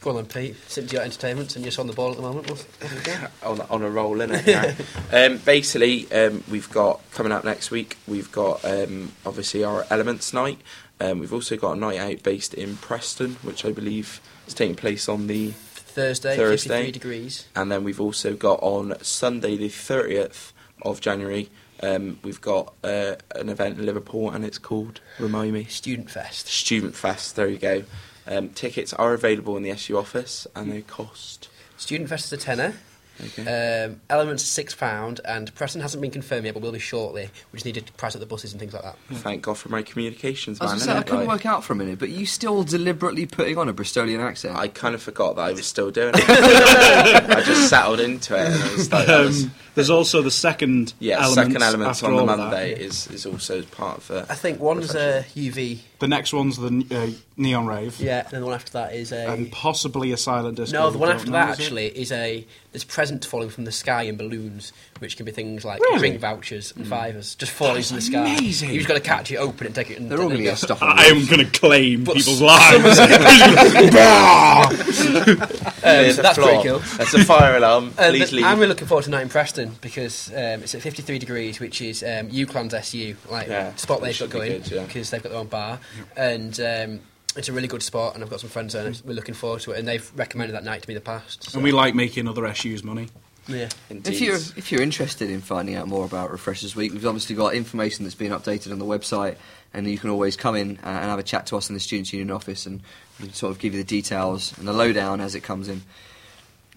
Go 0.00 0.10
on 0.10 0.16
then, 0.16 0.26
Pete. 0.26 0.56
Since 0.68 0.92
you're 0.92 1.02
entertainment 1.02 1.56
and 1.56 1.64
you're 1.64 1.70
just 1.70 1.78
on 1.80 1.88
the 1.88 1.92
ball 1.92 2.10
at 2.12 2.16
the 2.16 2.22
moment. 2.22 2.48
What's, 2.48 2.62
what 2.80 2.90
have 2.90 3.06
we 3.06 3.12
got? 3.12 3.30
on, 3.42 3.60
on 3.68 3.82
a 3.82 3.90
roll, 3.90 4.16
innit? 4.18 4.46
Yeah. 4.46 4.74
um, 5.26 5.38
basically, 5.38 6.10
um, 6.12 6.44
we've 6.48 6.70
got 6.70 7.00
coming 7.12 7.32
up 7.32 7.44
next 7.44 7.72
week. 7.72 7.96
We've 8.06 8.30
got 8.30 8.64
um, 8.64 9.12
obviously 9.26 9.64
our 9.64 9.84
Elements 9.90 10.32
Night. 10.32 10.60
Um, 11.00 11.18
we've 11.20 11.32
also 11.32 11.56
got 11.56 11.76
a 11.76 11.80
night 11.80 11.98
out 11.98 12.22
based 12.22 12.54
in 12.54 12.76
Preston, 12.76 13.34
which 13.42 13.64
I 13.64 13.72
believe 13.72 14.20
is 14.46 14.54
taking 14.54 14.76
place 14.76 15.08
on 15.08 15.26
the. 15.26 15.52
Thursday, 15.74 16.36
Thursday. 16.36 16.84
53 16.86 16.90
degrees. 16.92 17.46
And 17.56 17.72
then 17.72 17.82
we've 17.82 18.00
also 18.00 18.34
got 18.34 18.60
on 18.62 18.94
Sunday, 19.02 19.56
the 19.56 19.68
thirtieth 19.68 20.52
of 20.82 21.00
January. 21.00 21.50
Um, 21.82 22.18
we've 22.22 22.40
got 22.40 22.74
uh, 22.84 23.16
an 23.34 23.48
event 23.48 23.78
in 23.78 23.86
Liverpool, 23.86 24.30
and 24.30 24.44
it's 24.44 24.58
called 24.58 25.00
Remind 25.18 25.52
Me 25.52 25.64
Student 25.64 26.10
Fest. 26.10 26.46
Student 26.48 26.94
Fest. 26.94 27.36
There 27.36 27.48
you 27.48 27.58
go. 27.58 27.84
Um, 28.26 28.50
tickets 28.50 28.92
are 28.92 29.14
available 29.14 29.56
in 29.56 29.62
the 29.62 29.70
SU 29.70 29.96
office, 29.96 30.46
and 30.54 30.70
they 30.70 30.82
cost. 30.82 31.48
Student 31.76 32.10
Fest 32.10 32.26
is 32.26 32.32
a 32.32 32.36
tenner. 32.36 32.74
Okay. 33.24 33.84
Um, 33.84 34.00
Elements 34.10 34.42
is 34.44 34.48
six 34.48 34.74
pound, 34.74 35.20
and 35.24 35.52
Preston 35.54 35.80
hasn't 35.80 36.00
been 36.00 36.10
confirmed 36.10 36.44
yet, 36.44 36.54
but 36.54 36.62
will 36.62 36.72
be 36.72 36.78
shortly. 36.78 37.28
We 37.52 37.56
just 37.56 37.66
need 37.66 37.74
to 37.84 37.92
price 37.94 38.14
up 38.14 38.20
the 38.20 38.26
buses 38.26 38.52
and 38.52 38.60
things 38.60 38.72
like 38.72 38.82
that. 38.82 38.96
Thank 39.10 39.42
God 39.42 39.58
for 39.58 39.68
my 39.70 39.82
communications 39.82 40.58
I, 40.60 40.66
man. 40.66 40.74
was 40.74 40.82
say, 40.84 40.92
I 40.92 41.02
couldn't 41.02 41.20
Like- 41.20 41.28
work 41.28 41.46
out 41.46 41.64
for 41.64 41.72
a 41.72 41.76
minute, 41.76 41.98
but 41.98 42.10
you 42.10 42.26
still 42.26 42.62
deliberately 42.62 43.26
putting 43.26 43.58
on 43.58 43.68
a 43.68 43.74
Bristolian 43.74 44.20
accent. 44.20 44.56
I 44.56 44.68
kind 44.68 44.94
of 44.94 45.02
forgot 45.02 45.36
that 45.36 45.42
I 45.42 45.52
was 45.52 45.66
still 45.66 45.90
doing 45.90 46.14
it. 46.16 46.24
I 46.28 47.42
just 47.44 47.68
settled 47.68 48.00
into 48.00 48.34
it. 48.36 48.46
And 48.46 48.54
I 48.62 48.72
was 48.72 48.92
like, 48.92 49.06
that 49.06 49.20
was- 49.24 49.44
Um, 49.44 49.52
there's 49.74 49.90
also 49.90 50.22
the 50.22 50.30
second 50.30 50.92
yeah, 50.98 51.22
elements 51.22 51.34
second 51.52 51.62
elements 51.62 52.02
after 52.02 52.06
on 52.06 52.12
the 52.16 52.22
all 52.22 52.30
of 52.30 52.36
that. 52.38 52.44
Monday 52.44 52.72
is, 52.80 53.06
is 53.08 53.26
also 53.26 53.62
part 53.62 53.98
of 53.98 54.08
the. 54.08 54.26
I 54.28 54.34
think 54.34 54.60
one's 54.60 54.94
a 54.94 55.24
UV. 55.36 55.78
The 56.00 56.06
next 56.06 56.32
one's 56.32 56.56
the 56.56 56.86
uh, 56.92 57.10
Neon 57.36 57.66
Rave, 57.66 57.98
Yeah, 57.98 58.20
and 58.20 58.30
then 58.30 58.40
the 58.42 58.46
one 58.46 58.54
after 58.54 58.70
that 58.74 58.94
is 58.94 59.10
a. 59.10 59.26
and 59.32 59.50
possibly 59.50 60.12
a 60.12 60.16
Silent 60.16 60.56
Disco. 60.56 60.78
no, 60.78 60.90
the 60.90 60.98
one 60.98 61.10
after 61.10 61.26
know, 61.26 61.32
that 61.32 61.50
is 61.54 61.58
it? 61.58 61.62
actually 61.64 61.86
is 61.88 62.12
a 62.12 62.46
there's 62.70 62.84
presents 62.84 63.26
falling 63.26 63.48
from 63.48 63.64
the 63.64 63.72
sky 63.72 64.02
in 64.02 64.16
balloons, 64.16 64.72
which 65.00 65.16
can 65.16 65.26
be 65.26 65.32
things 65.32 65.64
like 65.64 65.80
Really? 65.80 65.98
drink 65.98 66.20
vouchers 66.20 66.72
and 66.76 66.86
fivers 66.86 67.34
just 67.34 67.50
falling 67.50 67.82
from 67.82 67.96
the 67.96 68.02
sky. 68.02 68.28
amazing. 68.36 68.68
You've 68.70 68.78
just 68.84 68.88
got 68.88 68.94
to 68.94 69.00
catch 69.00 69.32
it, 69.32 69.36
open 69.38 69.64
it, 69.64 69.70
and 69.70 69.74
take 69.74 69.90
it. 69.90 69.98
And 69.98 70.08
They're 70.08 70.20
all 70.22 70.28
there 70.28 70.36
going 70.38 70.44
to 70.44 70.50
get 70.52 70.60
go. 70.60 70.66
stuff 70.76 70.82
I 70.82 71.06
am 71.06 71.26
going 71.26 71.44
to 71.44 71.58
claim 71.58 72.04
people's 72.06 72.40
lives. 72.40 72.98
Bah! 73.92 74.68
There's 75.80 76.16
so 76.16 76.22
that's 76.22 76.38
floor. 76.38 76.48
pretty 76.48 76.68
cool. 76.68 76.78
That's 76.96 77.14
a 77.14 77.24
fire 77.24 77.56
alarm. 77.56 77.92
Uh, 77.98 78.10
Please 78.10 78.20
but 78.20 78.32
leave. 78.32 78.44
I'm 78.44 78.58
really 78.58 78.68
looking 78.68 78.86
forward 78.88 79.04
to 79.04 79.10
night 79.10 79.22
in 79.22 79.28
Preston 79.28 79.72
because 79.80 80.30
um, 80.32 80.62
it's 80.62 80.74
at 80.74 80.82
53 80.82 81.18
degrees, 81.18 81.60
which 81.60 81.80
is 81.80 82.02
um, 82.02 82.28
UCLan's 82.28 82.74
SU, 82.74 83.16
like 83.30 83.48
Yeah, 83.48 83.74
spot 83.76 84.00
they've 84.00 84.18
got 84.18 84.30
going 84.30 84.52
good, 84.62 84.70
yeah. 84.70 84.84
because 84.84 85.10
they've 85.10 85.22
got 85.22 85.30
their 85.30 85.38
own 85.38 85.48
bar, 85.48 85.80
and 86.16 86.58
um, 86.60 87.00
it's 87.36 87.48
a 87.48 87.52
really 87.52 87.68
good 87.68 87.82
spot. 87.82 88.14
And 88.14 88.24
I've 88.24 88.30
got 88.30 88.40
some 88.40 88.50
friends 88.50 88.72
there, 88.72 88.86
and 88.86 89.00
we're 89.04 89.14
looking 89.14 89.34
forward 89.34 89.60
to 89.62 89.72
it. 89.72 89.78
And 89.78 89.86
they've 89.88 90.10
recommended 90.16 90.54
that 90.54 90.64
night 90.64 90.82
to 90.82 90.88
be 90.88 90.94
the 90.94 91.00
past. 91.00 91.50
So, 91.50 91.58
and 91.58 91.64
we 91.64 91.72
like 91.72 91.94
making 91.94 92.28
other 92.28 92.52
SUs 92.54 92.82
money. 92.82 93.08
Yeah, 93.48 93.68
Indeed. 93.90 94.12
If 94.12 94.20
you're 94.20 94.36
if 94.56 94.70
you're 94.70 94.82
interested 94.82 95.30
in 95.30 95.40
finding 95.40 95.74
out 95.74 95.88
more 95.88 96.04
about 96.04 96.30
Refreshers 96.30 96.76
Week, 96.76 96.92
we've 96.92 97.06
obviously 97.06 97.34
got 97.34 97.54
information 97.54 98.04
that's 98.04 98.14
been 98.14 98.32
updated 98.32 98.72
on 98.72 98.78
the 98.78 98.84
website, 98.84 99.36
and 99.72 99.86
you 99.86 99.98
can 99.98 100.10
always 100.10 100.36
come 100.36 100.54
in 100.54 100.78
uh, 100.84 100.88
and 100.88 101.04
have 101.06 101.18
a 101.18 101.22
chat 101.22 101.46
to 101.46 101.56
us 101.56 101.68
in 101.68 101.74
the 101.74 101.80
Students' 101.80 102.12
Union 102.12 102.30
office, 102.30 102.66
and 102.66 102.82
we 103.18 103.26
can 103.26 103.34
sort 103.34 103.50
of 103.50 103.58
give 103.58 103.74
you 103.74 103.80
the 103.80 103.86
details 103.86 104.56
and 104.58 104.68
the 104.68 104.72
lowdown 104.72 105.20
as 105.20 105.34
it 105.34 105.40
comes 105.40 105.68
in. 105.68 105.82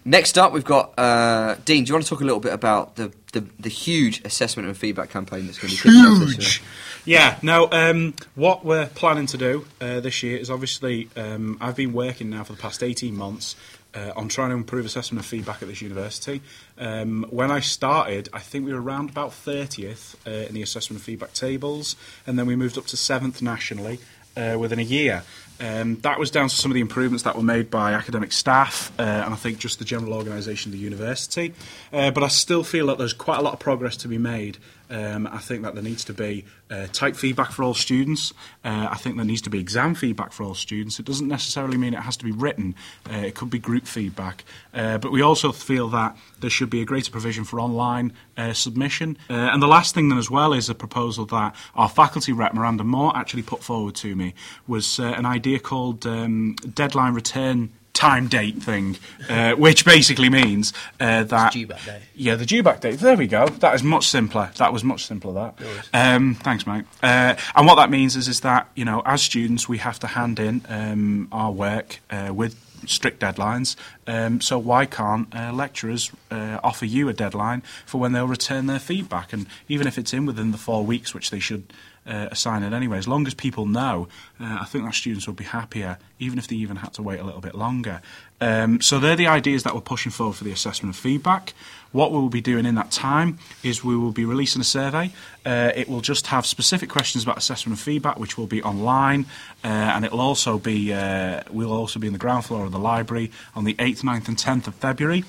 Next 0.04 0.38
up, 0.40 0.52
we've 0.52 0.66
got 0.66 0.98
uh, 0.98 1.58
Dean. 1.64 1.84
Do 1.84 1.90
you 1.90 1.94
want 1.94 2.06
to 2.06 2.10
talk 2.10 2.22
a 2.22 2.24
little 2.24 2.40
bit 2.40 2.54
about 2.54 2.96
the, 2.96 3.12
the, 3.34 3.46
the 3.60 3.70
huge 3.70 4.20
assessment 4.26 4.68
and 4.68 4.76
feedback 4.76 5.12
campaign 5.12 5.46
that's 5.46 5.60
going 5.60 5.72
to 5.72 5.76
be 5.76 5.90
kicked 5.94 6.08
off 6.08 6.20
this 6.20 6.30
year? 6.30 6.38
Huge. 6.38 6.64
Yeah. 7.06 7.38
Now, 7.44 7.70
um, 7.72 8.16
what 8.34 8.66
we're 8.66 8.88
planning 8.88 9.28
to 9.28 9.38
do 9.38 9.68
uh, 9.80 10.00
this 10.00 10.24
year 10.24 10.38
is 10.38 10.50
obviously 10.50 11.08
um, 11.16 11.60
I've 11.62 11.76
been 11.76 11.94
working 11.94 12.32
now 12.32 12.44
for 12.44 12.54
the 12.54 12.60
past 12.60 12.82
eighteen 12.82 13.16
months. 13.16 13.56
Uh, 13.94 14.14
on 14.16 14.30
trying 14.30 14.50
to 14.52 14.56
improve 14.56 14.86
assessment 14.86 15.20
and 15.20 15.26
feedback 15.26 15.62
at 15.62 15.68
this 15.68 15.82
university. 15.82 16.42
Um, 16.78 17.26
when 17.30 17.52
I 17.52 17.60
started, 17.60 18.30
I 18.32 18.40
think 18.40 18.66
we 18.66 18.72
were 18.72 18.82
around 18.82 19.10
about 19.10 19.32
30th 19.32 20.16
uh, 20.26 20.48
in 20.48 20.54
the 20.54 20.62
assessment 20.62 21.00
and 21.00 21.04
feedback 21.04 21.34
tables, 21.34 21.98
and 22.26 22.40
then 22.40 22.46
we 22.46 22.56
moved 22.56 22.78
up 22.78 22.86
to 22.86 22.96
7th 22.96 23.42
nationally 23.42 24.00
uh, 24.38 24.56
within 24.58 24.80
a 24.80 24.84
year. 24.84 25.24
Um, 25.62 25.98
that 25.98 26.18
was 26.18 26.32
down 26.32 26.50
to 26.50 26.56
some 26.56 26.72
of 26.72 26.76
the 26.76 26.82
improvements 26.82 27.24
that 27.24 27.36
were 27.36 27.44
made 27.44 27.70
by 27.70 27.94
academic 27.94 28.32
staff 28.32 28.92
uh, 28.98 29.04
and 29.04 29.32
I 29.34 29.38
think 29.38 29.60
just 29.60 29.78
the 29.78 29.86
general 29.86 30.14
organisation 30.14 30.70
of 30.70 30.74
the 30.74 30.84
university. 30.84 31.54
Uh, 31.94 32.10
but 32.10 32.24
I 32.24 32.30
still 32.30 32.64
feel 32.64 32.88
that 32.88 32.98
there's 32.98 33.14
quite 33.14 33.38
a 33.38 33.42
lot 33.44 33.54
of 33.54 33.60
progress 33.60 33.96
to 33.98 34.08
be 34.08 34.18
made. 34.18 34.58
Um, 34.92 35.26
I 35.28 35.38
think 35.38 35.64
that 35.64 35.74
there 35.74 35.84
needs 35.84 36.04
to 36.06 36.14
be 36.14 36.44
uh, 36.70 36.88
type 36.92 37.16
feedback 37.16 37.52
for 37.52 37.64
all 37.64 37.74
students. 37.74 38.34
Uh, 38.64 38.90
I 38.92 38.98
think 38.98 39.16
there 39.16 39.26
needs 39.26 39.42
to 39.44 39.50
be 39.50 39.58
exam 39.58 39.96
feedback 39.96 40.34
for 40.34 40.44
all 40.44 40.54
students. 40.54 41.00
It 41.00 41.06
doesn't 41.06 41.30
necessarily 41.30 41.78
mean 41.78 41.94
it 41.94 42.02
has 42.02 42.18
to 42.18 42.26
be 42.26 42.32
written. 42.32 42.76
Uh, 43.10 43.16
it 43.16 43.36
could 43.36 43.50
be 43.50 43.58
group 43.58 43.88
feedback. 43.88 44.44
Uh, 44.74 44.98
but 44.98 45.14
we 45.14 45.22
also 45.22 45.54
feel 45.54 45.88
that 45.90 46.18
there 46.42 46.50
should 46.50 46.70
be 46.70 46.82
a 46.82 46.86
greater 46.86 47.10
provision 47.10 47.46
for 47.46 47.60
online 47.60 48.12
submission. 48.54 49.16
And 49.30 49.62
the 49.62 49.68
last 49.68 49.94
thing 49.94 50.10
then 50.10 50.18
as 50.18 50.32
well 50.32 50.52
is 50.52 50.68
a 50.68 50.74
proposal 50.74 51.26
that 51.28 51.56
our 51.76 51.88
faculty 51.88 52.34
rep 52.34 52.56
Miranda 52.56 52.84
Moore 52.84 53.16
actually 53.16 53.44
put 53.44 53.64
forward 53.64 53.94
to 53.96 54.16
me 54.16 54.34
was 54.68 54.98
an 54.98 55.28
idea 55.28 55.51
called 55.60 56.06
um, 56.06 56.56
deadline 56.74 57.14
return 57.14 57.72
time 57.94 58.28
date 58.28 58.58
thing, 58.62 58.98
uh, 59.30 59.54
which 59.54 59.86
basically 59.86 60.30
means 60.30 60.74
uh, 61.00 61.24
that 61.24 61.54
due 61.54 61.68
back 61.68 61.86
date. 61.86 62.02
yeah, 62.16 62.36
the 62.36 62.46
due 62.46 62.64
back 62.64 62.82
date. 62.82 63.00
There 63.00 63.18
we 63.18 63.28
go. 63.28 63.48
That 63.48 63.76
is 63.76 63.84
much 63.84 64.08
simpler. 64.08 64.52
That 64.58 64.74
was 64.74 64.84
much 64.84 65.06
simpler. 65.06 65.34
That. 65.34 65.88
Um, 65.94 66.36
thanks, 66.36 66.66
mate. 66.66 66.86
Uh, 67.04 67.36
and 67.56 67.68
what 67.68 67.76
that 67.76 67.90
means 67.90 68.16
is, 68.16 68.28
is 68.28 68.42
that 68.42 68.70
you 68.76 68.86
know, 68.86 69.02
as 69.06 69.22
students, 69.22 69.68
we 69.68 69.78
have 69.80 70.00
to 70.00 70.08
hand 70.08 70.40
in 70.40 70.66
um, 70.70 71.28
our 71.32 71.52
work 71.52 72.00
uh, 72.10 72.32
with 72.34 72.56
strict 72.88 73.20
deadlines. 73.20 73.76
Um, 74.08 74.42
so 74.42 74.58
why 74.58 74.86
can't 74.86 75.34
uh, 75.36 75.52
lecturers 75.54 76.12
uh, 76.32 76.60
offer 76.64 76.86
you 76.86 77.10
a 77.10 77.14
deadline 77.14 77.62
for 77.86 78.00
when 78.00 78.12
they'll 78.14 78.28
return 78.28 78.66
their 78.66 78.80
feedback? 78.80 79.34
And 79.34 79.46
even 79.68 79.88
if 79.88 79.98
it's 79.98 80.14
in 80.14 80.26
within 80.26 80.52
the 80.52 80.58
four 80.58 80.84
weeks, 80.84 81.14
which 81.14 81.30
they 81.30 81.40
should 81.40 81.72
uh, 82.06 82.30
assign 82.32 82.64
it 82.64 82.74
anyway, 82.74 82.98
as 82.98 83.08
long 83.08 83.28
as 83.28 83.34
people 83.34 83.66
know, 83.66 84.08
uh, 84.40 84.60
I 84.62 84.66
think 84.66 84.86
that 84.86 84.96
students 84.96 85.28
will 85.28 85.36
be 85.36 85.44
happier, 85.44 85.98
even 86.20 86.40
if 86.40 86.48
they 86.48 86.56
even 86.56 86.78
had 86.78 86.94
to 86.94 87.04
wait 87.04 87.20
a 87.20 87.24
little 87.24 87.42
bit 87.42 87.56
longer. 87.56 88.02
Um, 88.40 88.82
so 88.82 89.00
they're 89.00 89.16
the 89.16 89.28
ideas 89.28 89.64
that 89.64 89.76
we're 89.76 89.82
pushing 89.82 90.12
forward 90.12 90.36
for 90.36 90.44
the 90.44 90.52
assessment 90.52 90.96
and 90.96 91.02
feedback. 91.02 91.54
What 91.92 92.12
we 92.12 92.18
will 92.18 92.30
be 92.30 92.42
doing 92.42 92.66
in 92.66 92.74
that 92.76 92.90
time 92.90 93.38
is 93.64 93.84
we 93.84 93.96
will 93.96 94.12
be 94.12 94.26
releasing 94.26 94.62
a 94.62 94.66
survey. 94.66 95.12
Uh, 95.46 95.72
it 95.76 95.88
will 95.88 96.02
just 96.02 96.28
have 96.28 96.46
specific 96.46 96.90
questions 96.90 97.24
about 97.24 97.38
assessment 97.38 97.78
and 97.78 97.80
feedback, 97.80 98.18
which 98.18 98.38
will 98.38 98.48
be 98.48 98.64
online, 98.64 99.26
uh, 99.64 99.68
and 99.68 100.04
it 100.04 100.12
will 100.12 100.22
also 100.22 100.58
be 100.58 100.94
uh, 100.94 101.44
we'll 101.52 101.74
also 101.74 102.00
be 102.00 102.08
in 102.08 102.14
the 102.14 102.20
ground 102.20 102.46
floor 102.46 102.66
of 102.66 102.72
the 102.72 102.80
library 102.80 103.32
on 103.56 103.66
the 103.66 103.76
8th, 103.76 104.04
9th, 104.04 104.28
and 104.28 104.38
10th 104.38 104.68
of 104.68 104.76
February. 104.76 105.24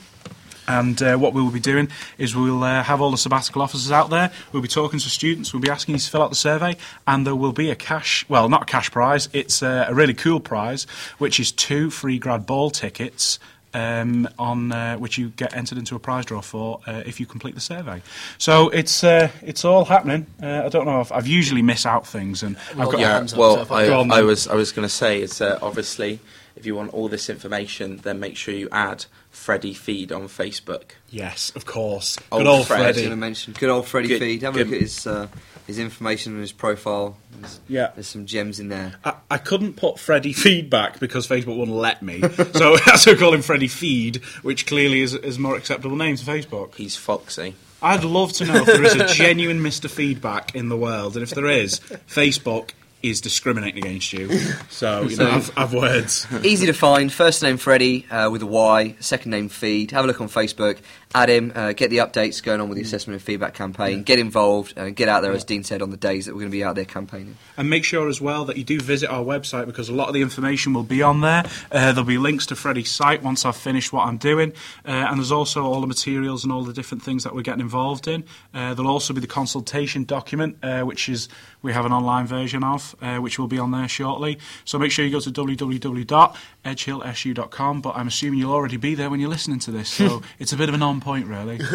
And 0.69 1.03
uh, 1.03 1.17
what 1.17 1.33
we 1.35 1.43
will 1.43 1.51
be 1.51 1.61
doing 1.61 1.89
is 2.19 2.37
we'll 2.37 2.63
uh, 2.63 2.83
have 2.85 3.01
all 3.01 3.11
the 3.11 3.17
sabbatical 3.19 3.63
officers 3.63 3.91
out 3.91 4.11
there. 4.11 4.31
We'll 4.53 4.63
be 4.63 4.69
talking 4.69 5.01
to 5.01 5.11
students. 5.11 5.53
We'll 5.53 5.63
be 5.63 5.71
asking 5.71 5.95
you 5.95 5.99
to 6.01 6.11
fill 6.11 6.23
out 6.23 6.31
the 6.31 6.37
survey, 6.37 6.77
and 7.07 7.27
there 7.27 7.35
will 7.37 7.53
be 7.53 7.71
a 7.71 7.75
cash, 7.75 8.25
well, 8.29 8.49
not 8.49 8.63
a 8.63 8.67
cash 8.67 8.91
prize. 8.91 9.29
It's 9.33 9.63
uh, 9.63 9.87
a 9.89 9.95
really 9.95 10.15
cool 10.15 10.39
prize, 10.41 10.85
which 11.19 11.41
is 11.41 11.51
two 11.53 11.91
free 11.91 12.19
grad 12.19 12.47
ball 12.47 12.71
tickets. 12.71 13.39
Um, 13.75 14.29
on 14.39 14.71
uh, 14.71 14.99
which 14.99 15.17
you 15.17 15.31
get 15.31 15.57
entered 15.57 15.79
into 15.79 15.97
a 15.97 15.99
prize 15.99 16.27
draw 16.27 16.43
for 16.43 16.81
uh, 16.87 17.05
if 17.07 17.19
you 17.21 17.25
complete 17.25 17.55
the 17.55 17.61
survey. 17.63 18.03
So 18.37 18.69
it's 18.69 19.03
uh, 19.03 19.31
it's 19.41 19.65
all 19.65 19.87
happening. 19.87 20.27
Uh, 20.43 20.65
I 20.67 20.69
don't 20.69 20.85
know 20.85 21.01
if 21.01 21.11
I've 21.11 21.27
usually 21.27 21.63
miss 21.63 21.87
out 21.87 22.07
things, 22.07 22.43
and 22.43 22.59
I've 22.73 22.91
got 22.91 22.99
yeah, 22.99 23.27
well, 23.35 23.67
I, 23.71 23.75
I- 23.75 23.87
Go 23.87 24.01
on, 24.01 24.13
I 24.13 24.17
then. 24.17 24.27
was 24.27 24.47
I 24.47 24.57
was 24.57 24.73
going 24.73 24.85
to 24.87 24.93
say 24.95 25.23
it's 25.23 25.41
uh, 25.41 25.59
obviously 25.63 26.21
if 26.63 26.67
you 26.67 26.77
want 26.77 26.95
all 26.95 27.09
this 27.09 27.29
information, 27.29 27.97
then 27.99 28.21
make 28.21 28.37
sure 28.37 28.55
you 28.55 28.69
add 28.71 29.07
Freddie 29.33 29.75
Feed 29.75 30.13
on 30.13 30.29
Facebook. 30.29 30.93
yes, 31.11 31.51
of 31.57 31.67
course, 31.67 32.17
Old 32.31 32.41
good 32.43 32.47
old 32.49 32.67
Fred. 32.69 32.81
I 32.81 32.87
was 32.87 32.95
Freddie. 32.95 33.01
going 33.09 33.11
to 33.11 33.17
mention 33.17 33.53
good 33.59 33.69
old 33.69 33.87
Freddie 33.89 34.09
Good- 34.09 34.21
Feed. 34.21 34.43
Have 34.43 34.55
a 34.55 34.59
look 34.61 34.73
at 34.73 34.81
his 34.81 35.05
uh, 35.07 35.27
his 35.67 35.81
information 35.81 36.33
and 36.35 36.41
his 36.41 36.53
profile. 36.53 37.17
There's, 37.41 37.61
Yeah. 37.69 37.91
there's 37.95 38.07
some 38.07 38.27
gems 38.27 38.61
in 38.61 38.69
there. 38.69 38.95
I, 39.05 39.15
I 39.29 39.39
couldn't 39.39 39.75
put 39.75 39.99
Freddie 39.99 40.33
feedback 40.33 41.01
because 41.01 41.27
Facebook 41.27 41.57
wouldn't 41.59 41.77
let 41.77 42.01
me. 42.01 42.21
so 42.55 42.75
I 42.75 42.81
had 42.85 42.97
to 42.99 43.17
call 43.17 43.35
him 43.35 43.43
Freddie 43.43 43.67
Feed, 43.69 44.17
which 44.43 44.67
clearly 44.67 45.01
is, 45.01 45.15
is 45.15 45.37
a 45.39 45.41
more 45.41 45.57
acceptable 45.57 45.97
name 45.97 46.15
to 46.15 46.25
Facebook. 46.25 46.77
He's 46.77 46.95
foxy. 46.95 47.55
I'd 47.85 48.05
love 48.05 48.33
to 48.35 48.45
know 48.45 48.57
if 48.61 48.67
there 48.67 48.85
is 48.85 48.95
a 48.95 49.07
genuine 49.09 49.59
Mr. 49.59 49.91
Feedback 49.91 50.55
in 50.55 50.69
the 50.69 50.77
world, 50.77 51.17
and 51.17 51.25
if 51.25 51.31
there 51.31 51.47
is, 51.49 51.81
Facebook 52.09 52.71
is 53.03 53.21
discriminating 53.21 53.85
against 53.85 54.13
you. 54.13 54.31
So, 54.71 55.03
you 55.03 55.17
know, 55.17 55.31
I've, 55.31 55.51
I've 55.57 55.75
words. 55.75 56.27
Easy 56.45 56.67
to 56.67 56.73
find. 56.73 57.13
First 57.13 57.43
name 57.43 57.57
Freddie 57.57 58.07
uh, 58.11 58.31
with 58.31 58.43
a 58.43 58.47
Y. 58.47 58.97
Second 59.01 59.31
name 59.31 59.49
Feed. 59.49 59.91
Have 59.91 60.05
a 60.05 60.09
look 60.09 60.21
on 60.21 60.29
Facebook. 60.29 60.79
Add 61.15 61.29
him. 61.29 61.53
Uh, 61.55 61.73
get 61.73 61.91
the 61.91 61.99
updates 61.99 62.43
going 62.43 62.61
on 62.61 62.69
with 62.69 62.77
the 62.77 62.83
assessment 62.83 63.17
and 63.17 63.23
feedback 63.23 63.55
campaign. 63.55 64.03
Get 64.03 64.19
involved 64.19 64.75
and 64.77 64.97
get 64.97 65.09
out 65.09 65.21
there, 65.21 65.33
as 65.33 65.45
Dean 65.45 65.63
said, 65.63 65.83
on 65.83 65.91
the 65.91 65.97
days 65.97 66.27
that 66.27 66.33
we're 66.33 66.41
going 66.41 66.51
to 66.51 66.57
be 66.57 66.65
out 66.65 66.75
there 66.75 66.87
campaigning. 66.87 67.37
And 67.57 67.69
make 67.69 67.85
sure 67.85 68.09
as 68.09 68.21
well 68.21 68.47
that 68.47 68.57
you 68.57 68.65
do 68.65 68.81
visit 68.81 69.11
our 69.11 69.23
website 69.23 69.67
because 69.67 69.89
a 69.89 69.95
lot 69.95 70.09
of 70.09 70.15
the 70.15 70.23
information 70.23 70.73
will 70.73 70.83
be 70.83 71.03
on 71.03 71.21
there. 71.21 71.45
Uh, 71.71 71.93
there'll 71.93 72.05
be 72.05 72.19
links 72.19 72.47
to 72.47 72.57
Freddie's 72.57 72.91
site 72.91 73.23
once 73.23 73.45
I've 73.45 73.57
finished 73.57 73.93
what 73.93 74.07
I'm 74.07 74.17
doing. 74.17 74.53
Uh, 74.87 74.91
and 74.91 75.19
there's 75.19 75.33
also 75.33 75.65
all 75.65 75.81
the 75.81 75.87
materials 75.87 76.45
and 76.45 76.53
all 76.53 76.65
the 76.65 76.73
different 76.73 77.03
things 77.03 77.25
that 77.25 77.35
we're 77.35 77.43
getting 77.43 77.61
involved 77.61 78.09
in. 78.09 78.25
Uh, 78.55 78.75
there'll 78.75 78.91
also 78.91 79.13
be 79.13 79.21
the 79.21 79.27
consultation 79.27 80.05
document, 80.05 80.57
uh, 80.63 80.83
which 80.83 81.09
is 81.09 81.29
we 81.63 81.73
have 81.73 81.87
an 81.87 81.93
online 81.93 82.27
version 82.27 82.63
of, 82.65 82.95
uh, 83.01 83.17
which 83.19 83.39
will 83.39 83.47
be 83.47 83.59
on 83.59 83.71
there 83.71 83.89
shortly. 83.89 84.39
So 84.65 84.79
make 84.79 84.91
sure 84.93 85.05
you 85.05 85.11
go 85.13 85.21
to 85.21 85.31
www.edgehillsu.com. 85.31 87.81
But 87.81 87.97
I'm 87.97 88.09
assuming 88.09 88.41
you'll 88.41 88.53
already 88.53 88.77
be 88.77 88.95
there 88.95 89.09
when 89.11 89.21
you're 89.21 89.31
listening 89.31 89.59
to 89.61 89.71
this. 89.71 89.89
So 89.89 90.21
it's 90.39 90.53
a 90.53 90.57
bit 90.57 90.69
of 90.69 90.75
an 90.75 90.83
on 90.83 91.01
point, 91.01 91.27
really. 91.27 91.61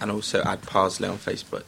And 0.00 0.08
also 0.08 0.40
add 0.44 0.62
Parsley 0.62 1.08
on 1.08 1.18
Facebook. 1.18 1.64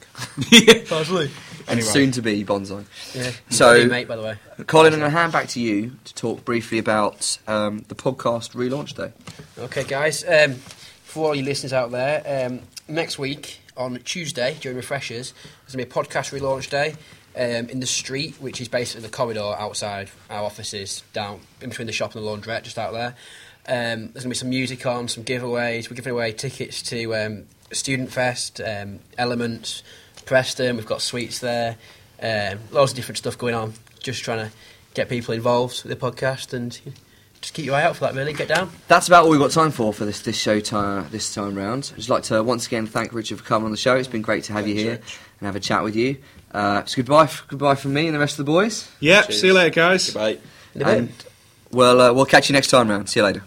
Parsley. 0.88 1.24
And 1.66 1.70
Anyway. 1.80 1.86
soon 1.88 2.12
to 2.12 2.22
be 2.22 2.44
Bonsai. 2.44 2.84
Yeah. 3.16 3.32
So- 3.50 3.78
Good 3.82 3.90
mate, 3.90 4.06
by 4.06 4.14
the 4.14 4.22
way. 4.22 4.36
Colin, 4.68 4.92
I'm 4.92 5.00
going 5.00 5.10
to 5.10 5.18
hand 5.18 5.32
back 5.32 5.48
to 5.48 5.60
you 5.60 5.96
to 6.04 6.14
talk 6.14 6.44
briefly 6.44 6.78
about 6.78 7.36
um, 7.48 7.84
the 7.88 7.96
podcast 7.96 8.52
relaunch 8.54 8.94
day. 8.94 9.10
Okay, 9.58 9.82
guys. 9.82 10.22
Um, 10.26 10.54
for 11.02 11.30
all 11.30 11.34
you 11.34 11.42
listeners 11.42 11.72
out 11.72 11.90
there, 11.90 12.46
um, 12.46 12.60
next 12.86 13.18
week 13.18 13.58
on 13.76 13.96
Tuesday 14.04 14.56
during 14.60 14.76
refreshers, 14.76 15.34
there's 15.66 15.74
gonna 15.74 15.84
be 15.84 15.90
a 15.90 15.92
podcast 15.92 16.30
relaunch 16.38 16.70
day 16.70 16.94
um, 17.36 17.68
in 17.68 17.80
the 17.80 17.86
street, 17.86 18.36
which 18.40 18.60
is 18.60 18.68
basically 18.68 19.02
the 19.02 19.12
corridor 19.12 19.54
outside 19.58 20.10
our 20.30 20.42
offices, 20.44 21.02
down 21.12 21.40
in 21.60 21.70
between 21.70 21.86
the 21.86 21.92
shop 21.92 22.14
and 22.14 22.24
the 22.24 22.28
laundrette, 22.28 22.62
just 22.62 22.78
out 22.78 22.92
there. 22.92 23.14
Um, 23.66 24.10
there's 24.12 24.24
gonna 24.24 24.30
be 24.30 24.36
some 24.36 24.50
music 24.50 24.84
on, 24.86 25.08
some 25.08 25.24
giveaways. 25.24 25.88
We're 25.88 25.96
giving 25.96 26.12
away 26.12 26.32
tickets 26.32 26.82
to 26.82 27.14
um, 27.14 27.44
Student 27.72 28.10
Fest, 28.10 28.60
um, 28.60 29.00
Elements, 29.16 29.82
Preston. 30.26 30.76
We've 30.76 30.86
got 30.86 31.00
sweets 31.00 31.38
there. 31.38 31.76
Um, 32.20 32.58
loads 32.70 32.92
of 32.92 32.96
different 32.96 33.18
stuff 33.18 33.38
going 33.38 33.54
on. 33.54 33.74
Just 34.00 34.22
trying 34.24 34.48
to 34.48 34.54
get 34.94 35.08
people 35.08 35.34
involved 35.34 35.84
with 35.84 35.98
the 35.98 36.10
podcast 36.10 36.52
and 36.52 36.78
just 37.40 37.54
keep 37.54 37.66
your 37.66 37.74
eye 37.74 37.82
out 37.82 37.96
for 37.96 38.04
that. 38.04 38.14
Really, 38.14 38.32
get 38.32 38.48
down. 38.48 38.70
That's 38.88 39.08
about 39.08 39.24
all 39.24 39.30
we've 39.30 39.40
got 39.40 39.50
time 39.50 39.70
for 39.70 39.92
for 39.92 40.04
this 40.04 40.22
this 40.22 40.38
show 40.38 40.60
time 40.60 41.08
this 41.10 41.34
time 41.34 41.54
round. 41.54 41.90
I'd 41.92 41.96
just 41.96 42.08
like 42.08 42.22
to 42.24 42.42
once 42.42 42.66
again 42.66 42.86
thank 42.86 43.12
Richard 43.12 43.38
for 43.38 43.44
coming 43.44 43.66
on 43.66 43.70
the 43.70 43.76
show. 43.76 43.96
It's 43.96 44.08
been 44.08 44.22
great 44.22 44.44
to 44.44 44.52
have 44.52 44.66
you 44.68 44.74
here 44.74 44.92
Rich. 44.92 45.18
and 45.40 45.46
have 45.46 45.56
a 45.56 45.60
chat 45.60 45.82
with 45.82 45.96
you. 45.96 46.18
Uh, 46.52 46.84
so 46.84 46.96
goodbye, 46.96 47.24
f- 47.24 47.44
goodbye 47.48 47.74
from 47.74 47.94
me 47.94 48.06
and 48.06 48.14
the 48.14 48.18
rest 48.18 48.38
of 48.38 48.44
the 48.44 48.50
boys. 48.52 48.90
Yep, 49.00 49.26
Cheers. 49.26 49.40
see 49.40 49.46
you 49.46 49.54
later, 49.54 49.70
guys. 49.70 50.06
Goodbye. 50.10 50.38
In 50.74 50.82
a 50.82 50.84
bit. 50.84 50.98
And 50.98 51.12
well, 51.70 52.00
uh, 52.00 52.12
we'll 52.12 52.26
catch 52.26 52.48
you 52.48 52.52
next 52.52 52.68
time 52.68 52.90
round. 52.90 53.08
See 53.08 53.20
you 53.20 53.24
later. 53.24 53.42